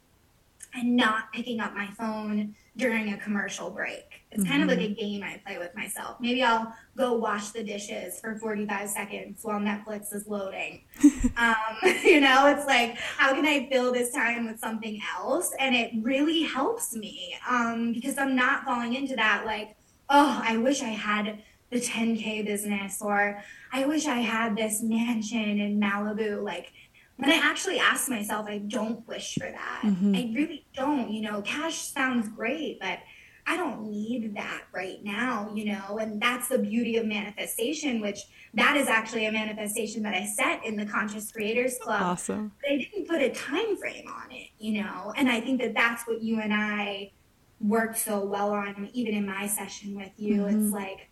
and 0.74 0.96
not 0.96 1.32
picking 1.32 1.60
up 1.60 1.74
my 1.74 1.86
phone 1.88 2.54
during 2.76 3.12
a 3.12 3.18
commercial 3.18 3.70
break. 3.70 4.22
It's 4.30 4.42
mm-hmm. 4.42 4.50
kind 4.50 4.62
of 4.62 4.68
like 4.68 4.78
mm-hmm. 4.78 4.92
a 4.92 4.94
game 4.94 5.22
I 5.22 5.40
play 5.44 5.58
with 5.58 5.74
myself. 5.74 6.16
Maybe 6.20 6.42
I'll 6.42 6.72
go 6.96 7.14
wash 7.14 7.50
the 7.50 7.62
dishes 7.64 8.20
for 8.20 8.36
45 8.36 8.88
seconds 8.88 9.40
while 9.42 9.58
Netflix 9.58 10.14
is 10.14 10.26
loading. 10.28 10.82
um, 11.36 11.56
you 12.04 12.20
know, 12.20 12.46
it's 12.46 12.66
like, 12.66 12.96
how 12.96 13.34
can 13.34 13.46
I 13.46 13.68
fill 13.70 13.92
this 13.92 14.12
time 14.12 14.46
with 14.46 14.60
something 14.60 15.00
else? 15.16 15.52
And 15.58 15.74
it 15.74 15.92
really 16.02 16.42
helps 16.42 16.94
me 16.94 17.36
um, 17.48 17.92
because 17.92 18.16
I'm 18.16 18.36
not 18.36 18.64
falling 18.64 18.94
into 18.94 19.16
that, 19.16 19.44
like, 19.44 19.76
oh, 20.08 20.40
I 20.44 20.56
wish 20.56 20.82
I 20.82 20.90
had 20.90 21.42
the 21.70 21.80
10K 21.80 22.46
business 22.46 23.02
or 23.02 23.42
I 23.72 23.84
wish 23.86 24.06
I 24.06 24.20
had 24.20 24.56
this 24.56 24.82
mansion 24.82 25.60
in 25.60 25.80
Malibu. 25.80 26.42
Like, 26.42 26.72
when 27.18 27.30
I 27.30 27.36
actually 27.36 27.78
ask 27.78 28.08
myself, 28.08 28.46
I 28.48 28.58
don't 28.58 29.06
wish 29.06 29.34
for 29.34 29.50
that. 29.50 29.80
Mm-hmm. 29.82 30.14
I 30.14 30.32
really 30.34 30.64
don't. 30.72 31.10
You 31.10 31.22
know, 31.22 31.42
cash 31.42 31.76
sounds 31.78 32.28
great, 32.28 32.78
but 32.80 33.00
I 33.44 33.56
don't 33.56 33.90
need 33.90 34.36
that 34.36 34.64
right 34.72 35.02
now, 35.02 35.50
you 35.54 35.72
know, 35.72 35.98
and 35.98 36.20
that's 36.20 36.48
the 36.48 36.58
beauty 36.58 36.96
of 36.96 37.06
manifestation, 37.06 38.00
which 38.00 38.20
that 38.54 38.76
is 38.76 38.88
actually 38.88 39.26
a 39.26 39.32
manifestation 39.32 40.02
that 40.02 40.14
I 40.14 40.26
set 40.26 40.64
in 40.64 40.76
the 40.76 40.86
Conscious 40.86 41.32
Creators 41.32 41.78
Club. 41.78 42.02
Awesome. 42.02 42.52
They 42.62 42.78
didn't 42.78 43.08
put 43.08 43.22
a 43.22 43.30
time 43.30 43.76
frame 43.78 44.06
on 44.06 44.30
it, 44.30 44.50
you 44.58 44.82
know, 44.82 45.12
and 45.16 45.28
I 45.28 45.40
think 45.40 45.60
that 45.62 45.74
that's 45.74 46.06
what 46.06 46.22
you 46.22 46.40
and 46.40 46.52
I 46.52 47.12
worked 47.60 47.98
so 47.98 48.24
well 48.24 48.52
on, 48.52 48.90
even 48.92 49.14
in 49.14 49.26
my 49.26 49.46
session 49.46 49.96
with 49.96 50.12
you. 50.16 50.42
Mm-hmm. 50.42 50.64
It's 50.66 50.72
like, 50.72 51.08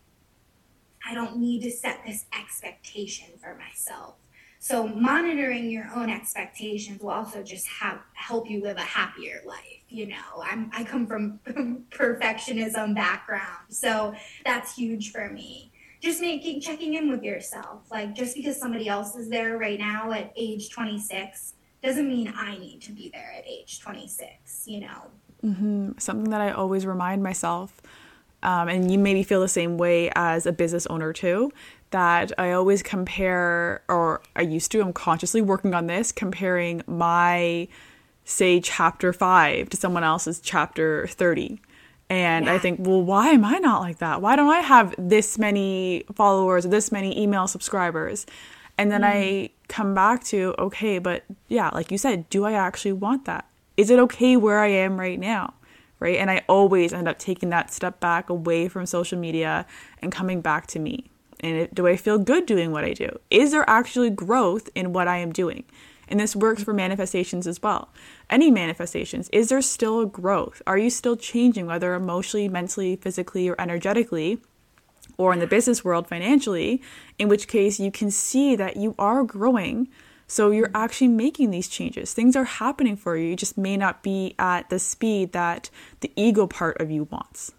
I 1.09 1.13
don't 1.13 1.37
need 1.37 1.63
to 1.63 1.71
set 1.71 2.01
this 2.05 2.25
expectation 2.39 3.27
for 3.41 3.55
myself. 3.55 4.15
So 4.59 4.87
monitoring 4.87 5.69
your 5.69 5.89
own 5.95 6.09
expectations 6.09 7.01
will 7.01 7.11
also 7.11 7.43
just 7.43 7.67
have 7.67 7.99
help 8.13 8.49
you 8.49 8.61
live 8.61 8.77
a 8.77 8.81
happier 8.81 9.41
life. 9.45 9.63
You 9.89 10.07
know, 10.07 10.43
I'm 10.43 10.69
I 10.73 10.83
come 10.83 11.07
from 11.07 11.39
perfectionism 11.89 12.95
background, 12.95 13.67
so 13.69 14.13
that's 14.45 14.75
huge 14.75 15.11
for 15.11 15.29
me. 15.29 15.71
just 16.01 16.21
making 16.21 16.61
checking 16.61 16.93
in 16.95 17.09
with 17.09 17.23
yourself. 17.23 17.89
Like 17.91 18.13
just 18.13 18.35
because 18.35 18.59
somebody 18.59 18.87
else 18.87 19.15
is 19.15 19.29
there 19.29 19.57
right 19.57 19.79
now 19.79 20.11
at 20.11 20.31
age 20.35 20.69
26 20.69 21.53
doesn't 21.83 22.07
mean 22.07 22.33
I 22.35 22.57
need 22.57 22.81
to 22.81 22.91
be 22.91 23.09
there 23.13 23.33
at 23.37 23.47
age 23.47 23.79
26, 23.81 24.67
you 24.67 24.81
know. 24.81 25.11
Mm-hmm. 25.43 25.91
Something 25.99 26.29
that 26.31 26.41
I 26.41 26.51
always 26.51 26.85
remind 26.85 27.21
myself, 27.23 27.81
um, 28.43 28.67
and 28.67 28.91
you 28.91 28.97
maybe 28.97 29.23
feel 29.23 29.41
the 29.41 29.47
same 29.47 29.77
way 29.77 30.11
as 30.15 30.45
a 30.45 30.51
business 30.51 30.87
owner 30.87 31.13
too, 31.13 31.51
that 31.91 32.31
I 32.37 32.51
always 32.51 32.83
compare, 32.83 33.81
or 33.87 34.21
I 34.35 34.41
used 34.41 34.71
to, 34.71 34.81
I'm 34.81 34.93
consciously 34.93 35.41
working 35.41 35.73
on 35.73 35.87
this, 35.87 36.11
comparing 36.11 36.83
my, 36.87 37.67
say, 38.25 38.59
chapter 38.59 39.13
five 39.13 39.69
to 39.69 39.77
someone 39.77 40.03
else's 40.03 40.39
chapter 40.39 41.07
30. 41.07 41.59
And 42.09 42.45
yeah. 42.45 42.53
I 42.53 42.57
think, 42.57 42.79
well, 42.85 43.01
why 43.01 43.29
am 43.29 43.43
I 43.43 43.57
not 43.57 43.81
like 43.81 43.99
that? 43.99 44.21
Why 44.21 44.35
don't 44.35 44.49
I 44.49 44.61
have 44.61 44.95
this 44.97 45.37
many 45.37 46.05
followers 46.15 46.65
or 46.65 46.69
this 46.69 46.91
many 46.91 47.19
email 47.21 47.47
subscribers? 47.47 48.25
And 48.77 48.91
then 48.91 49.01
mm. 49.01 49.07
I 49.07 49.49
come 49.67 49.93
back 49.93 50.23
to, 50.25 50.55
okay, 50.57 50.99
but 50.99 51.23
yeah, 51.47 51.69
like 51.73 51.91
you 51.91 51.97
said, 51.97 52.29
do 52.29 52.45
I 52.45 52.53
actually 52.53 52.93
want 52.93 53.25
that? 53.25 53.45
Is 53.75 53.89
it 53.89 53.99
okay 53.99 54.37
where 54.37 54.59
I 54.59 54.67
am 54.67 54.99
right 54.99 55.19
now? 55.19 55.53
Right. 55.99 56.17
And 56.17 56.29
I 56.29 56.43
always 56.47 56.93
end 56.93 57.07
up 57.07 57.17
taking 57.17 57.49
that 57.49 57.73
step 57.73 57.99
back 57.99 58.29
away 58.29 58.67
from 58.67 58.85
social 58.85 59.17
media 59.17 59.65
and 59.99 60.11
coming 60.11 60.41
back 60.41 60.67
to 60.67 60.79
me. 60.79 61.09
And 61.39 61.69
do 61.73 61.87
I 61.87 61.95
feel 61.95 62.17
good 62.17 62.45
doing 62.45 62.71
what 62.71 62.83
I 62.83 62.93
do? 62.93 63.19
Is 63.29 63.51
there 63.51 63.69
actually 63.69 64.09
growth 64.09 64.69
in 64.73 64.93
what 64.93 65.07
I 65.07 65.17
am 65.17 65.31
doing? 65.31 65.65
And 66.07 66.19
this 66.19 66.35
works 66.35 66.63
for 66.63 66.73
manifestations 66.73 67.45
as 67.47 67.61
well. 67.61 67.89
Any 68.29 68.49
manifestations, 68.49 69.29
is 69.33 69.49
there 69.49 69.61
still 69.61 70.05
growth? 70.05 70.61
Are 70.65 70.77
you 70.77 70.89
still 70.89 71.17
changing, 71.17 71.65
whether 71.65 71.93
emotionally, 71.93 72.47
mentally, 72.47 72.95
physically, 72.95 73.49
or 73.49 73.59
energetically? 73.59 74.39
Or 75.17 75.33
in 75.33 75.39
the 75.39 75.47
business 75.47 75.83
world, 75.83 76.07
financially, 76.07 76.81
in 77.19 77.27
which 77.27 77.47
case 77.47 77.79
you 77.79 77.91
can 77.91 78.09
see 78.09 78.55
that 78.55 78.77
you 78.77 78.95
are 78.97 79.23
growing. 79.23 79.89
So 80.27 80.51
you're 80.51 80.71
actually 80.73 81.09
making 81.09 81.51
these 81.51 81.67
changes. 81.67 82.13
Things 82.13 82.35
are 82.35 82.43
happening 82.43 82.95
for 82.95 83.17
you. 83.17 83.29
You 83.29 83.35
just 83.35 83.57
may 83.57 83.77
not 83.77 84.03
be 84.03 84.35
at 84.37 84.69
the 84.69 84.79
speed 84.79 85.33
that 85.33 85.69
the 86.01 86.11
ego 86.15 86.47
part 86.47 86.79
of 86.81 86.91
you 86.91 87.07
wants. 87.11 87.53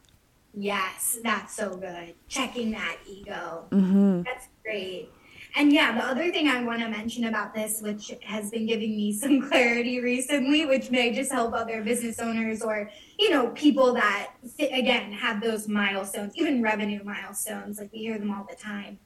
Yes, 0.59 1.19
that's 1.23 1.55
so 1.55 1.77
good. 1.77 2.15
Checking 2.29 2.73
that 2.73 2.99
ego. 3.07 3.67
Mm-hmm. 3.71 4.23
That's 4.23 4.49
great. 4.63 5.11
And 5.57 5.73
yeah, 5.73 5.93
the 5.93 6.05
other 6.05 6.31
thing 6.31 6.49
I 6.49 6.63
want 6.63 6.81
to 6.81 6.89
mention 6.89 7.25
about 7.25 7.55
this, 7.55 7.81
which 7.81 8.13
has 8.23 8.51
been 8.51 8.67
giving 8.67 8.97
me 8.97 9.13
some 9.19 9.49
clarity 9.49 10.01
recently, 10.01 10.67
which 10.67 10.91
may 10.91 11.13
just 11.13 11.33
help 11.33 11.55
other 11.55 11.83
business 11.83 12.19
owners 12.19 12.61
or, 12.61 12.91
you 13.19 13.31
know, 13.31 13.49
people 13.51 13.95
that, 13.95 14.33
again, 14.59 15.13
have 15.13 15.41
those 15.41 15.69
milestones, 15.69 16.33
even 16.37 16.63
revenue 16.63 17.03
milestones, 17.05 17.79
like 17.79 17.93
we 17.93 18.01
hear 18.01 18.19
them 18.19 18.33
all 18.33 18.47
the 18.49 18.57
time, 18.57 18.99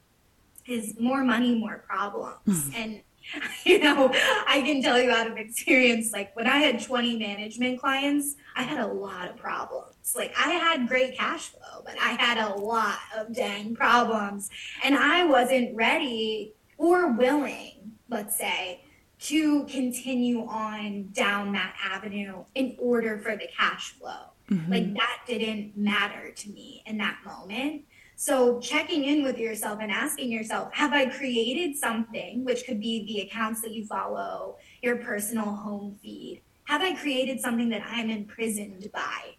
is 0.66 0.98
more 0.98 1.22
money, 1.22 1.54
more 1.54 1.84
problems. 1.86 2.70
Mm. 2.70 2.74
And 2.76 3.00
you 3.64 3.78
know, 3.78 4.10
I 4.48 4.62
can 4.62 4.82
tell 4.82 5.00
you 5.00 5.10
out 5.10 5.30
of 5.30 5.36
experience, 5.36 6.12
like 6.12 6.34
when 6.34 6.46
I 6.46 6.58
had 6.58 6.82
20 6.82 7.18
management 7.18 7.80
clients, 7.80 8.34
I 8.56 8.62
had 8.62 8.78
a 8.78 8.86
lot 8.86 9.28
of 9.30 9.36
problems. 9.36 9.91
Like 10.14 10.34
I 10.38 10.50
had 10.50 10.88
great 10.88 11.16
cash 11.16 11.48
flow, 11.48 11.82
but 11.84 11.94
I 12.00 12.10
had 12.12 12.38
a 12.38 12.54
lot 12.54 12.98
of 13.16 13.34
dang 13.34 13.74
problems. 13.74 14.50
And 14.82 14.96
I 14.96 15.24
wasn't 15.24 15.74
ready 15.74 16.54
or 16.76 17.12
willing, 17.12 17.92
let's 18.08 18.36
say, 18.36 18.84
to 19.20 19.64
continue 19.64 20.44
on 20.46 21.08
down 21.12 21.52
that 21.52 21.74
avenue 21.84 22.44
in 22.54 22.76
order 22.78 23.18
for 23.18 23.36
the 23.36 23.48
cash 23.56 23.92
flow. 23.92 24.32
Mm-hmm. 24.50 24.72
Like 24.72 24.94
that 24.94 25.20
didn't 25.26 25.76
matter 25.76 26.32
to 26.32 26.50
me 26.50 26.82
in 26.86 26.98
that 26.98 27.18
moment. 27.24 27.84
So 28.16 28.60
checking 28.60 29.04
in 29.04 29.22
with 29.22 29.38
yourself 29.38 29.78
and 29.80 29.90
asking 29.90 30.30
yourself, 30.30 30.72
have 30.74 30.92
I 30.92 31.06
created 31.06 31.76
something, 31.76 32.44
which 32.44 32.64
could 32.66 32.80
be 32.80 33.04
the 33.06 33.20
accounts 33.20 33.62
that 33.62 33.72
you 33.72 33.86
follow, 33.86 34.56
your 34.82 34.96
personal 34.96 35.46
home 35.46 35.98
feed? 36.02 36.42
Have 36.64 36.82
I 36.82 36.94
created 36.94 37.40
something 37.40 37.68
that 37.70 37.82
I'm 37.86 38.10
imprisoned 38.10 38.88
by? 38.92 39.36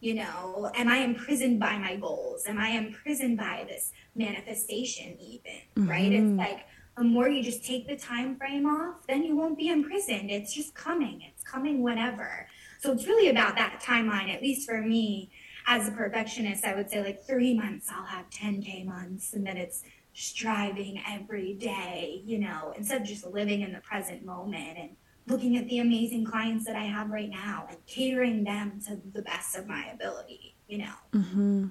You 0.00 0.14
know, 0.14 0.70
am 0.74 0.88
I 0.88 0.98
imprisoned 0.98 1.58
by 1.58 1.78
my 1.78 1.96
goals? 1.96 2.46
Am 2.46 2.58
I 2.58 2.70
imprisoned 2.70 3.38
by 3.38 3.64
this 3.68 3.92
manifestation 4.14 5.16
even? 5.20 5.60
Mm-hmm. 5.76 5.88
Right? 5.88 6.12
It's 6.12 6.22
mm-hmm. 6.22 6.38
like 6.38 6.66
the 6.96 7.04
more 7.04 7.28
you 7.28 7.42
just 7.42 7.64
take 7.64 7.86
the 7.86 7.96
time 7.96 8.36
frame 8.36 8.66
off, 8.66 9.06
then 9.06 9.22
you 9.22 9.36
won't 9.36 9.58
be 9.58 9.68
imprisoned. 9.68 10.30
It's 10.30 10.54
just 10.54 10.74
coming. 10.74 11.22
It's 11.22 11.42
coming 11.42 11.82
whenever. 11.82 12.48
So 12.80 12.92
it's 12.92 13.06
really 13.06 13.28
about 13.28 13.56
that 13.56 13.82
timeline, 13.82 14.34
at 14.34 14.42
least 14.42 14.68
for 14.68 14.80
me 14.80 15.30
as 15.66 15.88
a 15.88 15.90
perfectionist, 15.90 16.64
I 16.64 16.74
would 16.74 16.88
say 16.88 17.02
like 17.02 17.26
three 17.26 17.54
months, 17.54 17.90
I'll 17.92 18.04
have 18.04 18.30
10K 18.30 18.86
months. 18.86 19.34
And 19.34 19.46
then 19.46 19.56
it's 19.56 19.82
striving 20.12 21.02
every 21.06 21.54
day, 21.54 22.22
you 22.24 22.38
know, 22.38 22.72
instead 22.76 23.00
of 23.00 23.06
just 23.06 23.26
living 23.26 23.62
in 23.62 23.72
the 23.72 23.80
present 23.80 24.24
moment 24.24 24.78
and 24.78 24.96
looking 25.26 25.56
at 25.56 25.68
the 25.68 25.78
amazing 25.78 26.24
clients 26.24 26.64
that 26.66 26.76
I 26.76 26.84
have 26.84 27.10
right 27.10 27.30
now 27.30 27.66
and 27.68 27.78
catering 27.86 28.44
them 28.44 28.80
to 28.86 29.00
the 29.12 29.22
best 29.22 29.56
of 29.56 29.66
my 29.66 29.86
ability, 29.92 30.54
you 30.68 30.78
know. 30.78 30.94
Mm-hmm. 31.12 31.66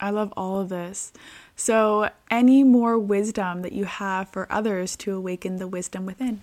I 0.00 0.10
love 0.10 0.32
all 0.36 0.60
of 0.60 0.68
this. 0.68 1.12
So, 1.56 2.10
any 2.30 2.62
more 2.62 2.98
wisdom 2.98 3.62
that 3.62 3.72
you 3.72 3.84
have 3.84 4.28
for 4.28 4.46
others 4.50 4.94
to 4.96 5.14
awaken 5.14 5.56
the 5.56 5.66
wisdom 5.66 6.06
within? 6.06 6.42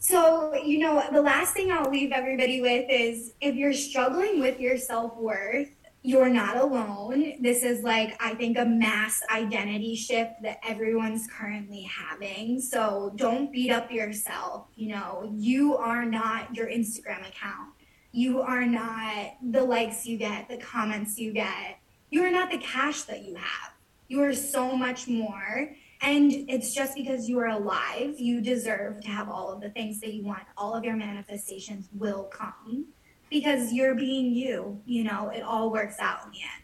So, 0.00 0.52
you 0.54 0.80
know, 0.80 1.04
the 1.12 1.22
last 1.22 1.54
thing 1.54 1.70
I'll 1.70 1.88
leave 1.88 2.10
everybody 2.10 2.60
with 2.60 2.86
is 2.90 3.34
if 3.40 3.54
you're 3.54 3.72
struggling 3.72 4.40
with 4.40 4.58
your 4.58 4.76
self 4.76 5.16
worth, 5.16 5.68
you're 6.02 6.28
not 6.28 6.56
alone. 6.56 7.40
This 7.40 7.62
is 7.62 7.84
like, 7.84 8.20
I 8.20 8.34
think, 8.34 8.58
a 8.58 8.64
mass 8.64 9.22
identity 9.32 9.94
shift 9.94 10.42
that 10.42 10.58
everyone's 10.68 11.28
currently 11.28 11.82
having. 11.82 12.60
So 12.60 13.12
don't 13.14 13.52
beat 13.52 13.70
up 13.70 13.90
yourself. 13.92 14.66
You 14.74 14.88
know, 14.96 15.32
you 15.36 15.76
are 15.76 16.04
not 16.04 16.54
your 16.56 16.66
Instagram 16.66 17.28
account. 17.28 17.70
You 18.10 18.40
are 18.40 18.66
not 18.66 19.36
the 19.42 19.62
likes 19.62 20.04
you 20.04 20.18
get, 20.18 20.48
the 20.48 20.56
comments 20.56 21.18
you 21.18 21.32
get. 21.32 21.78
You 22.10 22.24
are 22.24 22.30
not 22.30 22.50
the 22.50 22.58
cash 22.58 23.02
that 23.02 23.24
you 23.24 23.36
have. 23.36 23.72
You 24.08 24.22
are 24.22 24.34
so 24.34 24.76
much 24.76 25.06
more. 25.06 25.70
And 26.02 26.32
it's 26.32 26.74
just 26.74 26.96
because 26.96 27.28
you 27.28 27.38
are 27.38 27.46
alive, 27.46 28.18
you 28.18 28.40
deserve 28.40 29.00
to 29.02 29.08
have 29.08 29.28
all 29.28 29.52
of 29.52 29.60
the 29.60 29.70
things 29.70 30.00
that 30.00 30.12
you 30.12 30.24
want. 30.24 30.42
All 30.56 30.74
of 30.74 30.84
your 30.84 30.96
manifestations 30.96 31.88
will 31.94 32.24
come 32.24 32.86
because 33.32 33.72
you're 33.72 33.94
being 33.94 34.34
you. 34.34 34.80
You 34.84 35.04
know, 35.04 35.30
it 35.30 35.42
all 35.42 35.72
works 35.72 35.96
out 35.98 36.26
in 36.26 36.32
the 36.32 36.38
end. 36.38 36.62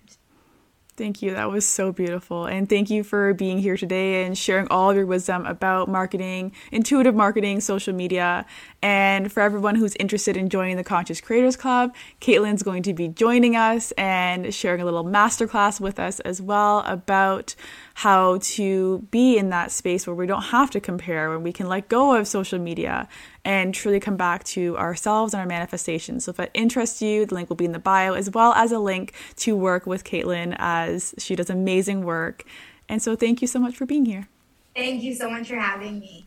Thank 0.99 1.23
you. 1.23 1.33
That 1.33 1.53
was 1.53 1.65
so 1.65 1.93
beautiful. 1.93 2.47
And 2.47 2.69
thank 2.69 2.91
you 2.91 3.05
for 3.05 3.33
being 3.33 3.61
here 3.61 3.77
today 3.77 4.25
and 4.25 4.37
sharing 4.37 4.67
all 4.67 4.91
of 4.91 4.97
your 4.97 5.07
wisdom 5.07 5.47
about 5.47 5.89
marketing, 5.89 6.51
intuitive 6.73 7.15
marketing, 7.15 7.61
social 7.61 7.95
media. 7.95 8.45
And 8.83 9.31
for 9.31 9.41
everyone 9.41 9.77
who's 9.77 9.95
interested 10.01 10.37
in 10.37 10.49
joining 10.49 10.77
the 10.77 10.83
Conscious 10.83 11.21
Creators 11.21 11.55
Club, 11.55 11.95
Caitlin's 12.21 12.65
going 12.65 12.83
to 12.83 12.95
be 12.95 13.07
joining 13.07 13.55
us 13.55 13.93
and 13.93 14.53
sharing 14.53 14.81
a 14.81 14.85
little 14.85 15.05
masterclass 15.05 15.81
with 15.81 16.01
us 16.01 16.19
as 16.21 16.43
well 16.43 16.81
about 16.81 17.55
how 17.99 18.39
to 18.41 19.01
be 19.11 19.37
in 19.37 19.49
that 19.51 19.73
space 19.73 20.07
where 20.07 20.15
we 20.15 20.25
don't 20.25 20.43
have 20.43 20.71
to 20.71 20.79
compare, 20.79 21.31
where 21.31 21.39
we 21.41 21.53
can 21.53 21.67
let 21.67 21.89
go 21.89 22.15
of 22.15 22.29
social 22.29 22.57
media 22.57 23.09
and 23.45 23.75
truly 23.75 23.99
come 23.99 24.17
back 24.17 24.45
to 24.45 24.79
ourselves 24.79 25.35
and 25.35 25.41
our 25.41 25.47
manifestations. 25.49 26.23
So 26.23 26.31
if 26.31 26.37
that 26.37 26.53
interests 26.55 27.03
you, 27.03 27.27
the 27.27 27.35
link 27.35 27.49
will 27.49 27.57
be 27.57 27.65
in 27.65 27.73
the 27.73 27.81
bio, 27.81 28.13
as 28.13 28.31
well 28.31 28.53
as 28.53 28.71
a 28.71 28.79
link 28.79 29.15
to 29.39 29.57
work 29.57 29.85
with 29.85 30.05
Caitlin 30.05 30.55
as 30.61 31.13
she 31.19 31.35
does 31.35 31.51
amazing 31.51 32.05
work. 32.05 32.45
And 32.89 33.03
so 33.03 33.17
thank 33.17 33.43
you 33.43 33.49
so 33.49 33.59
much 33.59 33.75
for 33.75 33.85
being 33.85 34.05
here. 34.05 34.29
Thank 34.77 35.03
you 35.03 35.13
so 35.13 35.29
much 35.29 35.49
for 35.49 35.57
having 35.57 35.99
me. 35.99 36.25